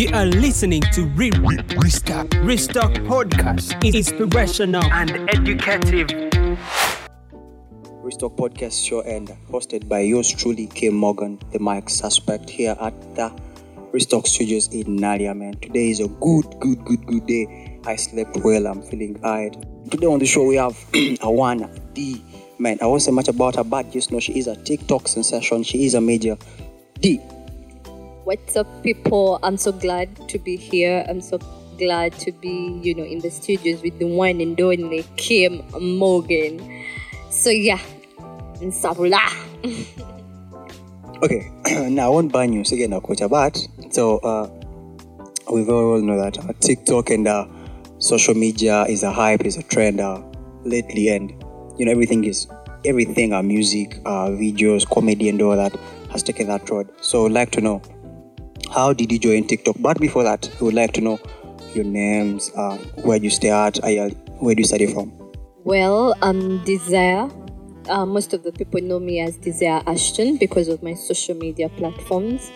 You 0.00 0.08
are 0.14 0.24
listening 0.24 0.80
to 0.96 1.04
Re- 1.08 1.30
Restock. 1.76 2.32
Restock 2.36 2.90
Podcast. 3.04 3.84
Inspirational 3.84 4.82
and 4.84 5.28
educative. 5.28 6.08
Restock 8.02 8.34
Podcast 8.34 8.82
show 8.82 9.02
and 9.02 9.28
hosted 9.50 9.90
by 9.90 10.00
yours 10.00 10.32
truly, 10.32 10.68
Kim 10.68 10.94
Morgan, 10.94 11.38
the 11.52 11.58
mic 11.58 11.90
suspect 11.90 12.48
here 12.48 12.74
at 12.80 12.98
the 13.14 13.30
Restock 13.92 14.26
Studios 14.26 14.68
in 14.68 14.96
Naalya, 14.96 15.36
man. 15.36 15.52
Today 15.60 15.90
is 15.90 16.00
a 16.00 16.08
good, 16.08 16.46
good, 16.60 16.82
good, 16.86 17.04
good 17.04 17.26
day. 17.26 17.78
I 17.84 17.96
slept 17.96 18.38
well. 18.42 18.68
I'm 18.68 18.80
feeling 18.80 19.20
tired. 19.20 19.54
Today 19.90 20.06
on 20.06 20.18
the 20.18 20.24
show 20.24 20.46
we 20.46 20.56
have 20.56 20.72
Awana 21.20 21.68
D. 21.92 22.24
Man, 22.58 22.78
I 22.80 22.86
won't 22.86 23.02
say 23.02 23.10
much 23.10 23.28
about 23.28 23.56
her, 23.56 23.64
but 23.64 23.92
just 23.92 24.12
know 24.12 24.18
she 24.18 24.38
is 24.38 24.46
a 24.46 24.56
TikTok 24.56 25.08
sensation. 25.08 25.62
She 25.62 25.84
is 25.84 25.92
a 25.92 26.00
major 26.00 26.38
D. 27.00 27.20
What's 28.30 28.54
up, 28.54 28.68
people? 28.84 29.40
I'm 29.42 29.56
so 29.56 29.72
glad 29.72 30.28
to 30.28 30.38
be 30.38 30.54
here. 30.54 31.04
I'm 31.08 31.20
so 31.20 31.36
glad 31.78 32.12
to 32.20 32.30
be, 32.30 32.78
you 32.80 32.94
know, 32.94 33.02
in 33.02 33.18
the 33.18 33.28
studios 33.28 33.82
with 33.82 33.98
the 33.98 34.06
one 34.06 34.40
and 34.40 34.60
only 34.60 35.04
Kim 35.16 35.64
Morgan. 35.80 36.62
So 37.28 37.50
yeah, 37.50 37.80
Nsabula. 38.62 39.18
Okay, 41.24 41.50
now 41.90 42.06
I 42.06 42.08
won't 42.08 42.32
ban 42.32 42.52
you 42.52 42.60
again, 42.60 42.98
coach, 43.00 43.18
but 43.28 43.58
so 43.90 44.18
uh, 44.18 44.48
we 45.52 45.68
all 45.68 46.00
know 46.00 46.16
that 46.16 46.38
uh, 46.38 46.52
TikTok 46.60 47.10
and 47.10 47.26
uh, 47.26 47.48
social 47.98 48.34
media 48.34 48.84
is 48.84 49.02
a 49.02 49.10
hype, 49.10 49.44
is 49.44 49.56
a 49.56 49.64
trend 49.64 49.98
uh, 49.98 50.22
lately, 50.62 51.08
and 51.08 51.32
you 51.76 51.84
know 51.84 51.90
everything 51.90 52.22
is 52.22 52.46
everything, 52.84 53.32
uh, 53.32 53.42
music, 53.42 53.96
uh, 54.06 54.28
videos, 54.28 54.88
comedy, 54.88 55.28
and 55.28 55.42
all 55.42 55.56
that 55.56 55.74
has 56.12 56.22
taken 56.22 56.46
that 56.46 56.70
road. 56.70 56.88
So 57.00 57.26
I'd 57.26 57.32
like 57.32 57.50
to 57.50 57.60
know 57.60 57.82
how 58.70 58.92
did 58.92 59.12
you 59.12 59.18
join 59.18 59.46
TikTok? 59.46 59.76
But 59.78 60.00
before 60.00 60.22
that, 60.22 60.48
we 60.60 60.66
would 60.66 60.74
like 60.74 60.92
to 60.94 61.00
know 61.00 61.20
your 61.74 61.84
names, 61.84 62.50
uh, 62.56 62.76
where 63.02 63.18
you 63.18 63.30
stay 63.30 63.50
at, 63.50 63.78
where 64.38 64.54
do 64.54 64.60
you 64.60 64.66
study 64.66 64.86
from? 64.92 65.12
Well, 65.64 66.14
I'm 66.22 66.64
Desire. 66.64 67.28
Uh, 67.88 68.06
most 68.06 68.32
of 68.32 68.42
the 68.42 68.52
people 68.52 68.80
know 68.80 68.98
me 68.98 69.20
as 69.20 69.36
Desire 69.36 69.82
Ashton 69.86 70.36
because 70.36 70.68
of 70.68 70.82
my 70.82 70.94
social 70.94 71.34
media 71.34 71.68
platforms. 71.68 72.50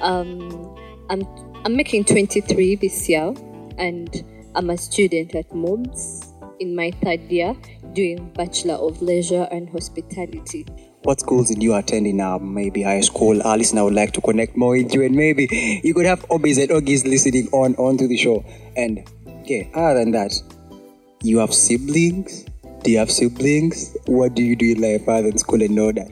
Um, 0.00 0.76
I'm 1.10 1.26
I'm 1.64 1.76
making 1.76 2.04
23 2.04 2.76
this 2.76 3.08
year, 3.08 3.34
and 3.78 4.24
I'm 4.54 4.70
a 4.70 4.76
student 4.76 5.34
at 5.34 5.50
MUBS 5.50 6.23
in 6.60 6.74
my 6.74 6.90
third 7.02 7.20
year, 7.30 7.56
doing 7.92 8.30
Bachelor 8.34 8.74
of 8.74 9.00
Leisure 9.02 9.48
and 9.50 9.68
Hospitality. 9.70 10.66
What 11.02 11.20
schools 11.20 11.48
did 11.48 11.62
you 11.62 11.74
attend 11.74 12.06
in 12.06 12.20
uh, 12.20 12.38
maybe 12.38 12.82
high 12.82 13.02
school? 13.02 13.34
Listen, 13.36 13.78
I 13.78 13.82
would 13.82 13.94
like 13.94 14.12
to 14.12 14.20
connect 14.20 14.56
more 14.56 14.72
with 14.72 14.94
you, 14.94 15.02
and 15.02 15.14
maybe 15.14 15.80
you 15.84 15.92
could 15.94 16.06
have 16.06 16.26
Obis 16.28 16.60
and 16.60 16.70
Ogis 16.70 17.04
listening 17.04 17.48
on 17.52 17.74
onto 17.76 18.06
the 18.06 18.16
show. 18.16 18.44
And 18.76 19.06
okay, 19.42 19.70
other 19.74 19.98
than 20.00 20.12
that, 20.12 20.32
you 21.22 21.38
have 21.38 21.52
siblings. 21.52 22.44
Do 22.82 22.90
you 22.90 22.98
have 22.98 23.10
siblings? 23.10 23.96
What 24.06 24.34
do 24.34 24.42
you 24.42 24.56
do 24.56 24.72
in 24.72 24.80
life 24.80 25.08
other 25.08 25.28
than 25.28 25.38
school 25.38 25.62
and 25.62 25.78
all 25.78 25.92
that? 25.92 26.10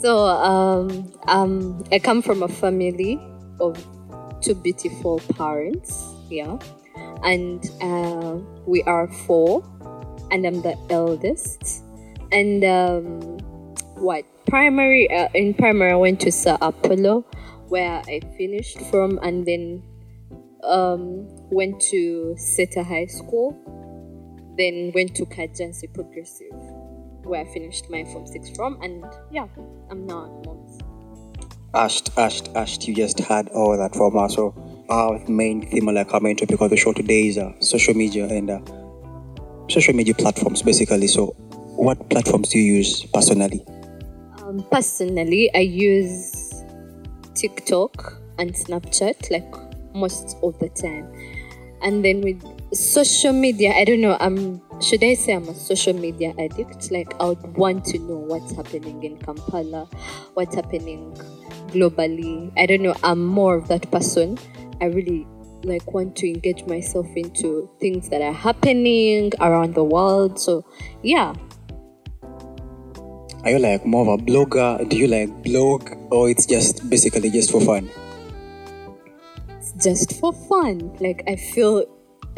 So 0.00 0.26
um, 0.26 1.12
um, 1.26 1.84
I 1.92 1.98
come 1.98 2.22
from 2.22 2.42
a 2.42 2.48
family 2.48 3.20
of 3.60 3.84
two 4.40 4.54
beautiful 4.54 5.20
parents, 5.36 6.14
yeah, 6.30 6.56
and 7.24 7.64
uh, 7.80 8.38
we 8.66 8.82
are 8.84 9.08
four, 9.08 9.62
and 10.30 10.46
I'm 10.46 10.62
the 10.62 10.76
eldest. 10.90 11.82
And 12.32 12.64
um, 12.64 13.38
what 13.96 14.24
primary 14.46 15.10
uh, 15.10 15.28
in 15.34 15.54
primary 15.54 15.92
I 15.92 15.96
went 15.96 16.20
to 16.20 16.32
Sir 16.32 16.56
Apollo, 16.60 17.26
where 17.68 18.02
I 18.06 18.20
finished 18.36 18.80
from, 18.90 19.18
and 19.22 19.46
then 19.46 19.82
um, 20.64 21.26
went 21.50 21.80
to 21.90 22.36
Seeta 22.38 22.84
High 22.84 23.06
School, 23.06 23.56
then 24.56 24.92
went 24.94 25.14
to 25.16 25.24
Kajjansi 25.26 25.92
Progressive 25.92 26.80
where 27.24 27.40
I 27.40 27.44
finished 27.52 27.88
my 27.90 28.04
Form 28.04 28.26
6 28.26 28.50
from, 28.56 28.80
and 28.82 29.04
yeah, 29.30 29.46
I'm 29.90 30.06
now 30.06 30.24
at 30.24 30.46
MUBS. 30.46 30.80
Ashed, 31.72 32.10
ashed, 32.18 32.48
ashed. 32.56 32.88
You 32.88 32.94
just 32.94 33.18
had 33.20 33.48
all 33.50 33.76
that 33.76 33.94
from 33.94 34.16
us. 34.16 34.34
So 34.34 34.54
our 34.90 35.18
main 35.28 35.68
theme 35.70 35.86
like 35.86 35.94
like 35.94 36.08
coming 36.08 36.30
into 36.30 36.46
because 36.46 36.70
the 36.70 36.76
show 36.76 36.92
today 36.92 37.28
is 37.28 37.38
uh, 37.38 37.52
social 37.60 37.94
media 37.94 38.26
and 38.26 38.50
uh, 38.50 38.60
social 39.68 39.94
media 39.94 40.14
platforms 40.14 40.62
basically. 40.62 41.06
So 41.06 41.26
what 41.76 42.10
platforms 42.10 42.48
do 42.48 42.58
you 42.58 42.74
use 42.74 43.04
personally? 43.06 43.64
Um, 44.42 44.66
personally, 44.70 45.50
I 45.54 45.60
use 45.60 46.64
TikTok 47.34 48.16
and 48.38 48.52
Snapchat 48.52 49.30
like 49.30 49.94
most 49.94 50.36
of 50.42 50.58
the 50.58 50.68
time. 50.70 51.12
And 51.82 52.04
then 52.04 52.20
with 52.20 52.42
social 52.74 53.32
media, 53.32 53.72
I 53.72 53.84
don't 53.84 54.00
know, 54.00 54.16
I'm 54.20 54.60
should 54.80 55.04
I 55.04 55.14
say 55.14 55.34
I'm 55.34 55.48
a 55.48 55.54
social 55.54 55.92
media 55.92 56.34
addict? 56.38 56.90
Like 56.90 57.14
I 57.20 57.26
would 57.26 57.56
want 57.56 57.84
to 57.86 57.98
know 57.98 58.16
what's 58.16 58.52
happening 58.52 59.02
in 59.02 59.18
Kampala, 59.18 59.88
what's 60.34 60.54
happening 60.54 61.14
globally. 61.68 62.52
I 62.58 62.66
don't 62.66 62.82
know, 62.82 62.94
I'm 63.02 63.24
more 63.24 63.54
of 63.54 63.68
that 63.68 63.90
person. 63.90 64.38
I 64.80 64.86
really 64.86 65.26
like 65.62 65.92
want 65.92 66.16
to 66.16 66.26
engage 66.28 66.64
myself 66.66 67.06
into 67.14 67.68
things 67.80 68.08
that 68.08 68.22
are 68.22 68.32
happening 68.32 69.32
around 69.40 69.74
the 69.74 69.84
world. 69.84 70.38
So 70.40 70.64
yeah, 71.02 71.34
Are 73.42 73.50
you 73.50 73.58
like 73.58 73.86
more 73.86 74.02
of 74.02 74.20
a 74.20 74.22
blogger? 74.22 74.86
Do 74.86 74.96
you 74.98 75.06
like 75.06 75.42
blog 75.42 75.88
or 76.10 76.28
it's 76.28 76.44
just 76.44 76.88
basically 76.90 77.30
just 77.30 77.50
for 77.50 77.60
fun? 77.62 77.88
it's 79.60 79.72
just 79.84 80.20
for 80.20 80.32
fun. 80.32 80.94
Like 81.00 81.22
I 81.26 81.36
feel 81.36 81.84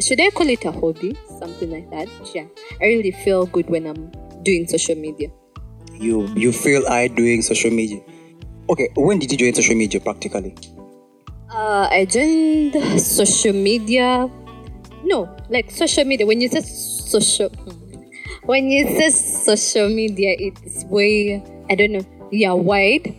should 0.00 0.20
I 0.20 0.30
call 0.30 0.48
it 0.48 0.64
a 0.64 0.72
hobby? 0.72 1.16
Something 1.38 1.70
like 1.70 1.90
that. 1.90 2.08
Yeah. 2.34 2.46
I 2.80 2.86
really 2.86 3.10
feel 3.10 3.46
good 3.46 3.68
when 3.68 3.86
I'm 3.86 4.12
doing 4.42 4.66
social 4.66 4.94
media. 4.94 5.28
You 5.94 6.28
you 6.34 6.52
feel 6.52 6.86
I 6.88 7.08
doing 7.08 7.42
social 7.42 7.70
media. 7.70 8.00
Okay, 8.68 8.88
when 8.96 9.18
did 9.18 9.32
you 9.32 9.38
join 9.38 9.54
social 9.54 9.74
media 9.74 10.00
practically? 10.00 10.54
Uh, 11.54 12.04
joined 12.06 12.74
social 12.98 13.52
media. 13.52 14.30
No, 15.04 15.28
like 15.50 15.70
social 15.70 16.04
media. 16.04 16.26
When 16.26 16.40
you 16.40 16.48
say 16.48 16.62
social, 16.62 17.50
when 18.44 18.70
you 18.70 18.86
say 18.86 19.10
social 19.10 19.88
media, 19.90 20.34
it's 20.38 20.84
way 20.84 21.44
I 21.68 21.74
don't 21.74 21.92
know. 21.92 22.06
Yeah, 22.30 22.52
wide. 22.52 23.14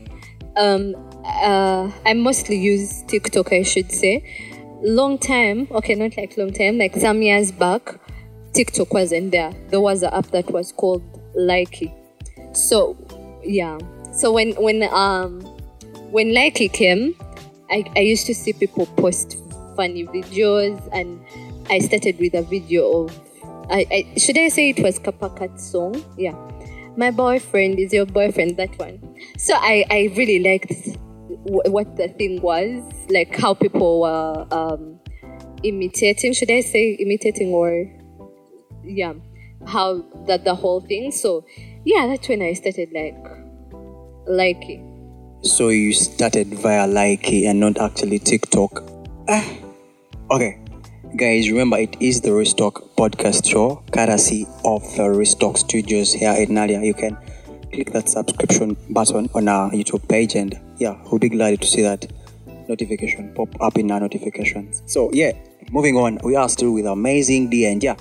Um, 0.58 0.96
uh, 1.24 1.92
I 2.06 2.14
mostly 2.14 2.58
use 2.58 3.04
TikTok. 3.04 3.54
I 3.54 3.62
should 3.62 3.92
say. 3.92 4.24
Long 4.82 5.20
time. 5.20 5.68
Okay, 5.72 5.94
not 5.94 6.18
like 6.18 6.36
long 6.36 6.52
time. 6.52 6.80
Like 6.80 6.96
some 6.96 7.22
years 7.22 7.52
back, 7.52 8.00
TikTok 8.54 8.94
wasn't 8.94 9.32
there. 9.32 9.54
There 9.70 9.80
was 9.80 10.02
an 10.02 10.12
app 10.12 10.28
that 10.32 10.50
was 10.50 10.72
called 10.72 11.04
Likee. 11.38 11.94
So, 12.56 12.98
yeah. 13.44 13.78
So 14.12 14.32
when 14.32 14.54
when 14.54 14.84
um 14.92 15.42
when 16.12 16.30
Likee 16.30 16.72
came, 16.72 17.16
I, 17.70 17.84
I 17.96 18.00
used 18.00 18.26
to 18.28 18.36
see 18.36 18.54
people 18.54 18.86
post 18.98 19.38
funny 19.76 20.06
videos 20.06 20.78
and 20.94 21.20
I 21.70 21.80
started 21.80 22.20
with 22.20 22.34
a 22.34 22.44
video 22.44 23.04
of 23.04 23.20
I, 23.70 23.88
I 23.92 24.20
should 24.20 24.38
I 24.38 24.50
say 24.50 24.70
it 24.70 24.80
was 24.80 25.00
Kapakat 25.00 25.60
song? 25.60 26.04
Yeah. 26.18 26.36
My 26.96 27.12
boyfriend 27.12 27.80
is 27.80 27.94
your 27.94 28.06
boyfriend, 28.06 28.58
that 28.58 28.78
one. 28.78 29.00
So 29.38 29.56
I, 29.56 29.86
I 29.90 30.14
really 30.16 30.40
liked 30.40 30.98
w- 31.46 31.72
what 31.72 31.96
the 31.96 32.10
thing 32.10 32.42
was, 32.42 32.84
like 33.10 33.36
how 33.36 33.54
people 33.54 34.02
were 34.02 34.48
um, 34.52 35.00
imitating, 35.64 36.34
should 36.34 36.52
I 36.52 36.62
say 36.62 36.92
imitating 36.92 37.50
or 37.50 37.90
yeah, 38.84 39.14
how 39.66 40.04
that 40.28 40.44
the 40.44 40.54
whole 40.54 40.82
thing. 40.82 41.12
So 41.12 41.46
yeah, 41.86 42.06
that's 42.08 42.28
when 42.28 42.42
I 42.42 42.54
started 42.54 42.90
like 42.94 43.16
liking. 44.28 44.93
So 45.44 45.68
you 45.68 45.92
started 45.92 46.48
via 46.48 46.88
Likee 46.88 47.50
and 47.50 47.60
not 47.60 47.78
actually 47.78 48.18
TikTok. 48.18 48.82
Ah, 49.28 49.46
okay. 50.32 50.58
Guys, 51.18 51.52
remember 51.52 51.78
it 51.78 51.98
is 52.00 52.22
the 52.22 52.32
Restock 52.32 52.96
podcast 52.96 53.52
show, 53.52 53.84
courtesy 53.92 54.48
of 54.64 54.82
the 54.96 55.10
Restock 55.10 55.58
Studios 55.58 56.14
here 56.14 56.32
in 56.32 56.56
Naalya. 56.56 56.86
You 56.86 56.94
can 56.94 57.18
click 57.74 57.92
that 57.92 58.08
subscription 58.08 58.78
button 58.90 59.30
on 59.36 59.50
our 59.50 59.70
YouTube 59.72 60.08
page, 60.08 60.36
and 60.36 60.58
yeah, 60.78 60.96
we'll 61.12 61.20
be 61.20 61.28
glad 61.28 61.60
to 61.60 61.68
see 61.68 61.82
that 61.82 62.10
notification 62.70 63.34
pop 63.34 63.50
up 63.62 63.78
in 63.78 63.92
our 63.92 64.00
notifications. 64.00 64.82
So 64.86 65.12
yeah, 65.12 65.34
moving 65.72 65.98
on, 65.98 66.20
we 66.24 66.38
are 66.38 66.48
still 66.48 66.72
with 66.72 66.86
amazing 66.86 67.50
D, 67.50 67.66
and 67.66 67.84
yeah, 67.84 67.98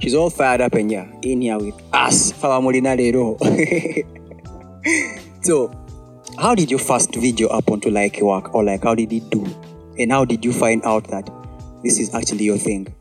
she's 0.00 0.16
all 0.16 0.28
fired 0.28 0.60
up 0.60 0.74
and 0.74 0.90
yeah, 0.90 1.06
in 1.22 1.40
here 1.40 1.56
with 1.56 1.80
us. 1.92 2.32
So, 5.42 5.72
how 6.40 6.54
did 6.54 6.70
your 6.70 6.80
first 6.80 7.14
video 7.14 7.48
up 7.48 7.70
onto 7.70 7.90
like 7.90 8.18
work, 8.22 8.54
or 8.54 8.64
like 8.64 8.82
how 8.82 8.94
did 8.94 9.12
it 9.12 9.28
do, 9.30 9.44
and 9.98 10.10
how 10.10 10.24
did 10.24 10.42
you 10.42 10.52
find 10.52 10.82
out 10.84 11.06
that 11.08 11.28
this 11.82 11.98
is 11.98 12.14
actually 12.14 12.44
your 12.44 12.56
thing? 12.56 12.92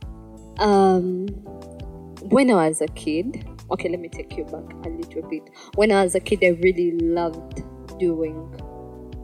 Um, 0.57 1.27
when 2.29 2.51
I 2.51 2.67
was 2.67 2.81
a 2.81 2.87
kid, 2.87 3.47
okay, 3.71 3.87
let 3.87 4.01
me 4.01 4.09
take 4.09 4.35
you 4.35 4.43
back 4.43 4.85
a 4.85 4.89
little 4.89 5.21
bit. 5.29 5.43
When 5.75 5.89
I 5.89 6.03
was 6.03 6.15
a 6.15 6.19
kid, 6.19 6.39
I 6.43 6.49
really 6.61 6.91
loved 6.99 7.63
doing 7.97 8.61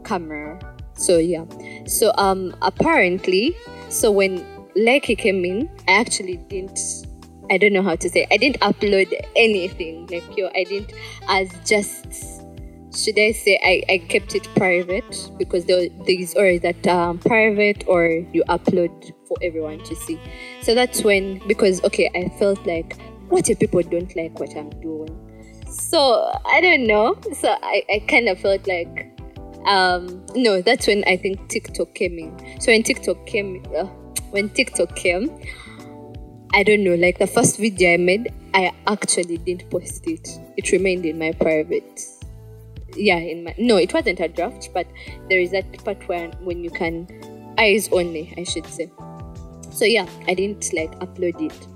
camera. 0.02 0.58
So 0.94 1.18
yeah. 1.18 1.44
So 1.86 2.12
um, 2.16 2.56
apparently, 2.62 3.54
So 3.90 4.10
when 4.10 4.38
Likee 4.76 5.16
came 5.16 5.44
in, 5.44 5.70
I 5.88 5.92
actually 5.92 6.38
didn't. 6.48 6.78
I 7.50 7.58
don't 7.58 7.72
know 7.72 7.82
how 7.82 7.96
to 7.96 8.08
say. 8.08 8.26
I 8.30 8.38
didn't 8.38 8.60
upload 8.60 9.12
anything. 9.36 10.06
Like 10.06 10.24
yo, 10.36 10.48
I 10.54 10.64
didn't 10.64 10.92
as 11.28 11.50
just. 11.66 12.35
Should 12.96 13.18
I 13.18 13.32
say 13.32 13.60
I, 13.62 13.82
I 13.92 13.98
kept 13.98 14.34
it 14.34 14.48
private 14.56 15.30
because 15.36 15.66
there 15.66 15.88
there's 16.06 16.34
always 16.34 16.62
that 16.62 16.86
um, 16.86 17.18
private 17.18 17.84
or 17.86 18.06
you 18.32 18.42
upload 18.48 19.12
for 19.28 19.36
everyone 19.42 19.84
to 19.84 19.94
see. 19.94 20.18
So 20.62 20.74
that's 20.74 21.04
when 21.04 21.46
because 21.46 21.84
okay 21.84 22.10
I 22.14 22.34
felt 22.38 22.64
like 22.66 22.96
what 23.28 23.50
if 23.50 23.58
people 23.58 23.82
don't 23.82 24.14
like 24.16 24.40
what 24.40 24.56
I'm 24.56 24.70
doing? 24.80 25.12
So 25.68 26.32
I 26.46 26.60
don't 26.62 26.86
know. 26.86 27.18
So 27.34 27.54
I, 27.62 27.82
I 27.92 27.98
kind 28.08 28.28
of 28.28 28.40
felt 28.40 28.66
like 28.66 29.12
um 29.66 30.24
no 30.34 30.62
that's 30.62 30.86
when 30.86 31.04
I 31.06 31.18
think 31.18 31.48
TikTok 31.50 31.94
came 31.94 32.18
in. 32.18 32.60
So 32.60 32.72
when 32.72 32.82
TikTok 32.82 33.26
came 33.26 33.62
uh, 33.76 33.84
when 34.30 34.48
TikTok 34.48 34.96
came 34.96 35.38
I 36.54 36.62
don't 36.62 36.82
know 36.82 36.94
like 36.94 37.18
the 37.18 37.26
first 37.26 37.58
video 37.58 37.92
I 37.92 37.96
made 37.98 38.32
I 38.54 38.72
actually 38.86 39.36
didn't 39.36 39.68
post 39.70 40.06
it. 40.06 40.26
It 40.56 40.72
remained 40.72 41.04
in 41.04 41.18
my 41.18 41.32
private 41.32 42.15
yeah 42.96 43.18
in 43.18 43.44
my 43.44 43.54
no 43.58 43.76
it 43.76 43.92
wasn't 43.92 44.20
a 44.20 44.28
draft 44.28 44.70
but 44.74 44.86
there 45.28 45.40
is 45.40 45.50
that 45.50 45.84
part 45.84 46.06
where 46.08 46.28
when 46.40 46.62
you 46.64 46.70
can 46.70 47.06
eyes 47.58 47.88
only 47.92 48.34
i 48.36 48.44
should 48.44 48.66
say. 48.66 48.90
So 49.70 49.84
yeah 49.84 50.08
i 50.26 50.34
didn't 50.34 50.72
like 50.72 50.98
upload 51.00 51.40
it. 51.40 51.66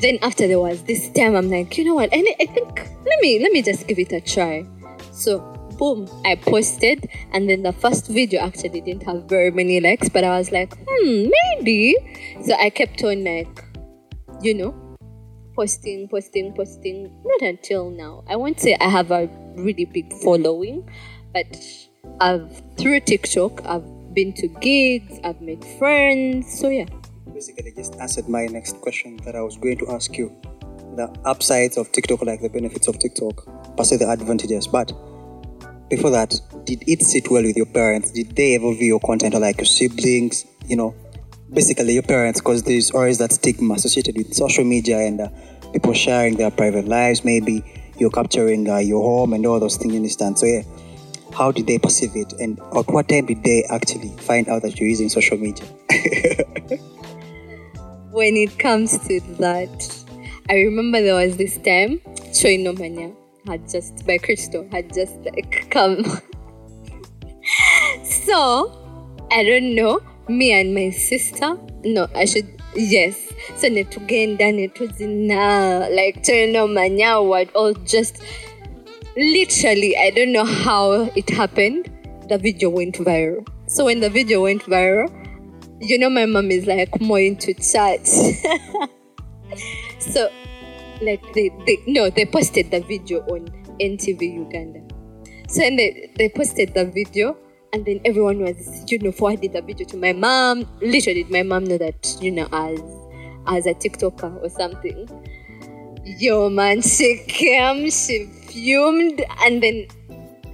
Then 0.00 0.18
after 0.22 0.46
there 0.46 0.60
was 0.60 0.82
this 0.84 1.10
time 1.12 1.36
i'm 1.36 1.50
like 1.50 1.76
you 1.78 1.84
know 1.84 1.94
what? 1.94 2.12
And 2.12 2.26
i 2.40 2.46
think 2.46 2.88
let 3.06 3.20
me 3.20 3.38
let 3.40 3.52
me 3.52 3.62
just 3.62 3.86
give 3.86 3.98
it 3.98 4.12
a 4.12 4.20
try. 4.20 4.66
So 5.12 5.50
boom 5.78 6.08
i 6.24 6.36
posted 6.36 7.08
and 7.32 7.50
then 7.50 7.62
the 7.62 7.72
first 7.72 8.06
video 8.06 8.40
actually 8.40 8.80
didn't 8.80 9.02
have 9.02 9.24
very 9.24 9.50
many 9.50 9.80
likes 9.80 10.08
but 10.08 10.22
i 10.22 10.38
was 10.38 10.52
like 10.52 10.72
hmm 10.88 11.28
maybe. 11.58 11.96
So 12.44 12.54
i 12.54 12.70
kept 12.70 13.02
on 13.02 13.24
like 13.24 13.64
you 14.40 14.54
know 14.54 14.83
posting, 15.54 16.08
posting, 16.08 16.52
posting. 16.54 17.12
Not 17.24 17.42
until 17.42 17.90
now. 17.90 18.24
I 18.28 18.36
won't 18.36 18.60
say 18.60 18.76
I 18.80 18.88
have 18.88 19.10
a 19.10 19.28
really 19.56 19.84
big 19.84 20.12
following, 20.22 20.88
but 21.32 21.56
I've 22.20 22.62
through 22.76 23.00
TikTok, 23.00 23.64
I've 23.64 23.84
been 24.14 24.32
to 24.34 24.48
gigs, 24.48 25.18
I've 25.24 25.40
made 25.40 25.64
friends. 25.78 26.58
So 26.58 26.68
yeah. 26.68 26.86
Basically, 27.32 27.72
just 27.72 27.94
answered 28.00 28.28
my 28.28 28.46
next 28.46 28.80
question 28.80 29.16
that 29.24 29.34
I 29.34 29.40
was 29.40 29.56
going 29.56 29.78
to 29.78 29.90
ask 29.90 30.16
you. 30.16 30.34
The 30.96 31.12
upsides 31.24 31.76
of 31.76 31.90
TikTok, 31.90 32.22
like 32.22 32.40
the 32.40 32.48
benefits 32.48 32.86
of 32.86 32.98
TikTok, 33.00 33.76
per 33.76 33.82
se 33.82 33.96
the 33.96 34.08
advantages. 34.08 34.68
But 34.68 34.92
before 35.90 36.10
that, 36.10 36.34
did 36.64 36.84
it 36.86 37.02
sit 37.02 37.28
well 37.30 37.42
with 37.42 37.56
your 37.56 37.66
parents? 37.66 38.12
Did 38.12 38.36
they 38.36 38.54
ever 38.54 38.72
view 38.74 38.86
your 38.86 39.00
content 39.00 39.34
or 39.34 39.40
like 39.40 39.56
your 39.56 39.64
siblings? 39.64 40.46
You 40.66 40.76
know, 40.76 40.94
basically 41.54 41.94
your 41.94 42.02
parents 42.02 42.40
because 42.40 42.62
there's 42.62 42.90
always 42.90 43.18
that 43.18 43.32
stigma 43.32 43.74
associated 43.74 44.16
with 44.16 44.34
social 44.34 44.64
media 44.64 44.98
and 44.98 45.20
uh, 45.20 45.28
people 45.72 45.92
sharing 45.92 46.36
their 46.36 46.50
private 46.50 46.86
lives 46.86 47.24
maybe 47.24 47.62
you're 47.98 48.10
capturing 48.10 48.68
uh, 48.68 48.78
your 48.78 49.02
home 49.02 49.32
and 49.32 49.46
all 49.46 49.60
those 49.60 49.76
things 49.76 49.92
you 49.92 49.98
understand? 49.98 50.38
So 50.38 50.46
yeah 50.46 50.62
how 51.34 51.50
did 51.50 51.66
they 51.66 51.78
perceive 51.78 52.14
it? 52.14 52.32
And 52.34 52.60
at 52.76 52.86
what 52.86 53.08
time 53.08 53.26
did 53.26 53.42
they 53.42 53.64
actually 53.64 54.16
find 54.18 54.48
out 54.48 54.62
that 54.62 54.78
you're 54.78 54.88
using 54.88 55.08
social 55.08 55.36
media? 55.36 55.66
When 58.12 58.36
it 58.36 58.56
comes 58.60 58.96
to 59.08 59.20
that 59.40 60.04
i 60.48 60.54
remember 60.54 61.02
there 61.02 61.14
was 61.14 61.36
this 61.36 61.56
time 61.58 62.00
Choino 62.34 62.78
Mania 62.78 63.12
had 63.46 63.68
just 63.68 64.06
by 64.06 64.18
Crystal 64.18 64.68
had 64.70 64.92
just 64.92 65.16
like 65.24 65.70
come. 65.70 66.04
So 68.04 68.72
I 69.30 69.44
don't 69.44 69.74
know 69.74 70.00
me 70.28 70.52
and 70.52 70.74
my 70.74 70.90
sister? 70.90 71.56
No 71.84 72.08
i 72.14 72.24
should 72.24 72.48
yes. 72.74 73.32
So 73.56 73.68
netugenda 73.68 74.52
netuzina 74.52 75.88
like 75.94 76.26
Mania 76.68 77.20
what 77.20 77.54
all 77.54 77.72
just 77.72 78.22
literally 79.16 79.96
i 79.96 80.10
don't 80.10 80.32
know 80.32 80.44
how 80.44 81.10
it 81.14 81.30
happened. 81.30 81.90
The 82.28 82.38
video 82.38 82.70
went 82.70 82.96
viral. 82.96 83.46
So 83.66 83.84
when 83.84 84.00
the 84.00 84.10
video 84.10 84.42
went 84.42 84.62
viral 84.62 85.12
you 85.80 85.98
know 85.98 86.08
my 86.08 86.24
mom 86.24 86.50
is 86.50 86.66
like 86.66 87.00
more 87.00 87.20
into 87.20 87.52
chat. 87.54 88.06
So 89.98 90.28
like 91.00 91.22
they, 91.32 91.50
they 91.66 91.78
no 91.86 92.10
they 92.10 92.24
posted 92.24 92.70
the 92.70 92.80
video 92.80 93.20
on 93.26 93.48
ntv 93.80 94.20
uganda. 94.22 94.80
So 95.48 95.62
and 95.62 95.78
they, 95.78 96.10
they 96.16 96.28
posted 96.28 96.74
the 96.74 96.86
video 96.86 97.36
and 97.74 97.84
then 97.86 98.00
everyone 98.04 98.38
was 98.38 98.84
you 98.90 98.98
know 99.00 99.10
forwarded 99.10 99.52
the 99.52 99.60
video 99.60 99.84
to 99.84 99.96
my 99.96 100.12
mom 100.12 100.64
literally 100.80 101.24
my 101.24 101.42
mom 101.42 101.64
know 101.64 101.76
that 101.76 102.16
you 102.20 102.30
know 102.30 102.48
as 102.52 102.80
as 103.48 103.66
a 103.66 103.74
tiktoker 103.74 104.32
or 104.42 104.48
something 104.48 105.08
yo 106.04 106.48
man 106.48 106.80
she 106.80 107.18
came 107.26 107.90
she 107.90 108.26
fumed 108.46 109.20
and 109.40 109.60
then 109.60 109.86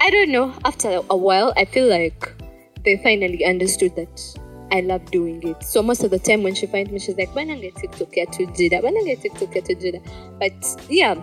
i 0.00 0.08
don't 0.08 0.31
know 0.31 0.52
after 0.64 1.00
a 1.11 1.17
while 1.17 1.52
i 1.58 1.64
feel 1.67 1.88
like 1.88 2.32
they 2.84 2.96
finally 2.96 3.44
understood 3.44 3.94
that 3.94 4.37
I 4.73 4.82
love 4.82 5.11
doing 5.11 5.43
it. 5.43 5.64
So 5.64 5.82
most 5.82 6.05
of 6.05 6.12
the 6.12 6.19
time 6.20 6.44
when 6.44 6.55
she 6.55 6.66
finds 6.66 6.93
me, 6.93 7.00
she's 7.00 7.16
like, 7.16 7.34
"When 7.34 7.50
I 7.50 7.58
get 7.58 7.75
TikTok 7.75 8.14
here 8.14 8.26
to 8.26 8.46
Jida, 8.46 8.81
when 8.84 8.96
I 8.96 9.02
get 9.02 9.20
TikTok 9.20 9.52
here 9.52 9.62
to 9.62 9.75
Jida." 9.75 10.00
But 10.38 10.52
yeah, 10.88 11.16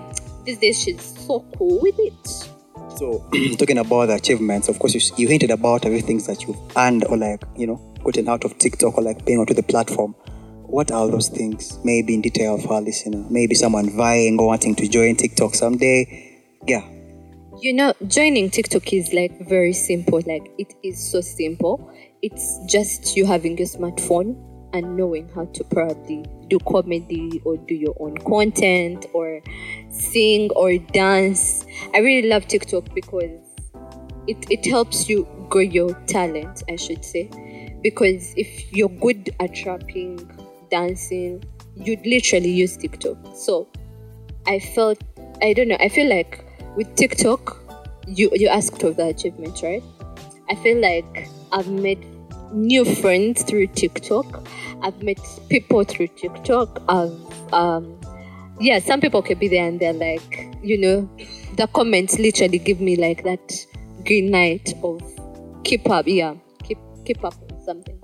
these 0.43 0.57
days 0.57 0.83
she's 0.83 1.01
so 1.25 1.45
cool 1.57 1.79
with 1.81 1.95
it. 1.97 2.49
So 2.95 3.27
talking 3.57 3.77
about 3.77 4.07
the 4.07 4.15
achievements 4.15 4.69
of 4.69 4.79
course 4.79 4.93
you, 4.93 5.01
you 5.17 5.27
hinted 5.27 5.51
about 5.51 5.85
everything 5.85 6.17
that 6.19 6.43
you've 6.43 6.57
earned 6.75 7.03
or 7.05 7.17
like 7.17 7.43
you 7.55 7.67
know 7.67 7.77
gotten 8.07 8.29
out 8.29 8.45
of 8.45 8.57
tiktok 8.57 8.97
or 8.97 9.03
like 9.03 9.25
being 9.25 9.39
onto 9.39 9.53
the 9.53 9.63
platform. 9.63 10.13
What 10.63 10.91
are 10.91 11.07
those 11.07 11.29
things 11.29 11.77
maybe 11.83 12.13
in 12.13 12.21
detail 12.21 12.57
for 12.57 12.73
our 12.73 12.81
listener? 12.81 13.23
Maybe 13.29 13.55
someone 13.55 13.89
vying 13.95 14.39
or 14.39 14.47
wanting 14.47 14.75
to 14.75 14.87
join 14.87 15.15
tiktok 15.15 15.55
someday? 15.55 16.41
Yeah. 16.65 16.87
You 17.59 17.73
know, 17.73 17.93
joining 18.07 18.49
TikTok 18.49 18.93
is 18.93 19.13
like 19.13 19.47
very 19.47 19.73
simple. 19.73 20.21
Like 20.25 20.47
it 20.57 20.73
is 20.83 21.11
so 21.11 21.21
simple. 21.21 21.91
It's 22.21 22.59
just 22.67 23.15
you 23.17 23.25
having 23.25 23.57
your 23.57 23.67
smartphone 23.67 24.35
and 24.77 24.95
knowing 24.95 25.27
how 25.29 25.45
to 25.45 25.63
probably 25.65 26.23
do 26.47 26.59
comedy 26.59 27.41
or 27.43 27.57
do 27.57 27.73
your 27.73 27.95
own 27.99 28.17
content 28.19 29.05
or 29.13 29.41
sing 29.89 30.49
or 30.51 30.77
dance. 30.77 31.65
I 31.93 31.99
really 31.99 32.29
love 32.29 32.47
TikTok 32.47 32.93
because 32.93 33.39
it, 34.27 34.37
it 34.49 34.69
helps 34.69 35.09
you 35.09 35.27
grow 35.49 35.61
your 35.61 35.93
talent, 36.05 36.63
I 36.69 36.75
should 36.75 37.03
say. 37.03 37.29
Because 37.81 38.33
if 38.37 38.71
you're 38.71 38.89
good 38.89 39.29
at 39.39 39.65
rapping, 39.65 40.29
dancing, 40.69 41.43
you'd 41.75 42.05
literally 42.05 42.51
use 42.51 42.77
TikTok. 42.77 43.17
So 43.35 43.67
I 44.45 44.59
felt 44.59 45.01
I 45.41 45.53
don't 45.53 45.67
know, 45.67 45.77
I 45.79 45.89
feel 45.89 46.09
like 46.09 46.43
with 46.75 46.95
TikTok, 46.95 47.57
you 48.07 48.29
you 48.33 48.47
asked 48.47 48.79
for 48.79 48.91
the 48.91 49.07
achievement, 49.07 49.61
right? 49.61 49.83
I 50.49 50.55
feel 50.55 50.79
like 50.79 51.27
I've 51.51 51.69
made 51.69 52.05
new 52.51 52.85
friends 52.85 53.43
through 53.43 53.67
TikTok. 53.67 54.47
I've 54.81 55.01
met 55.03 55.19
people 55.49 55.83
through 55.83 56.07
TikTok. 56.07 56.81
I've 56.87 57.53
um 57.53 57.99
yeah, 58.59 58.79
some 58.79 59.01
people 59.01 59.21
can 59.21 59.37
be 59.37 59.47
there 59.47 59.67
and 59.67 59.79
they're 59.79 59.93
like, 59.93 60.47
you 60.63 60.77
know, 60.79 61.09
the 61.55 61.67
comments 61.67 62.17
literally 62.17 62.57
give 62.59 62.81
me 62.81 62.95
like 62.95 63.23
that 63.23 63.53
green 64.05 64.31
light 64.31 64.73
of 64.83 65.01
keep 65.63 65.87
up, 65.89 66.07
yeah, 66.07 66.35
keep 66.63 66.77
keep 67.05 67.23
up 67.23 67.35
with 67.41 67.61
something. 67.63 67.99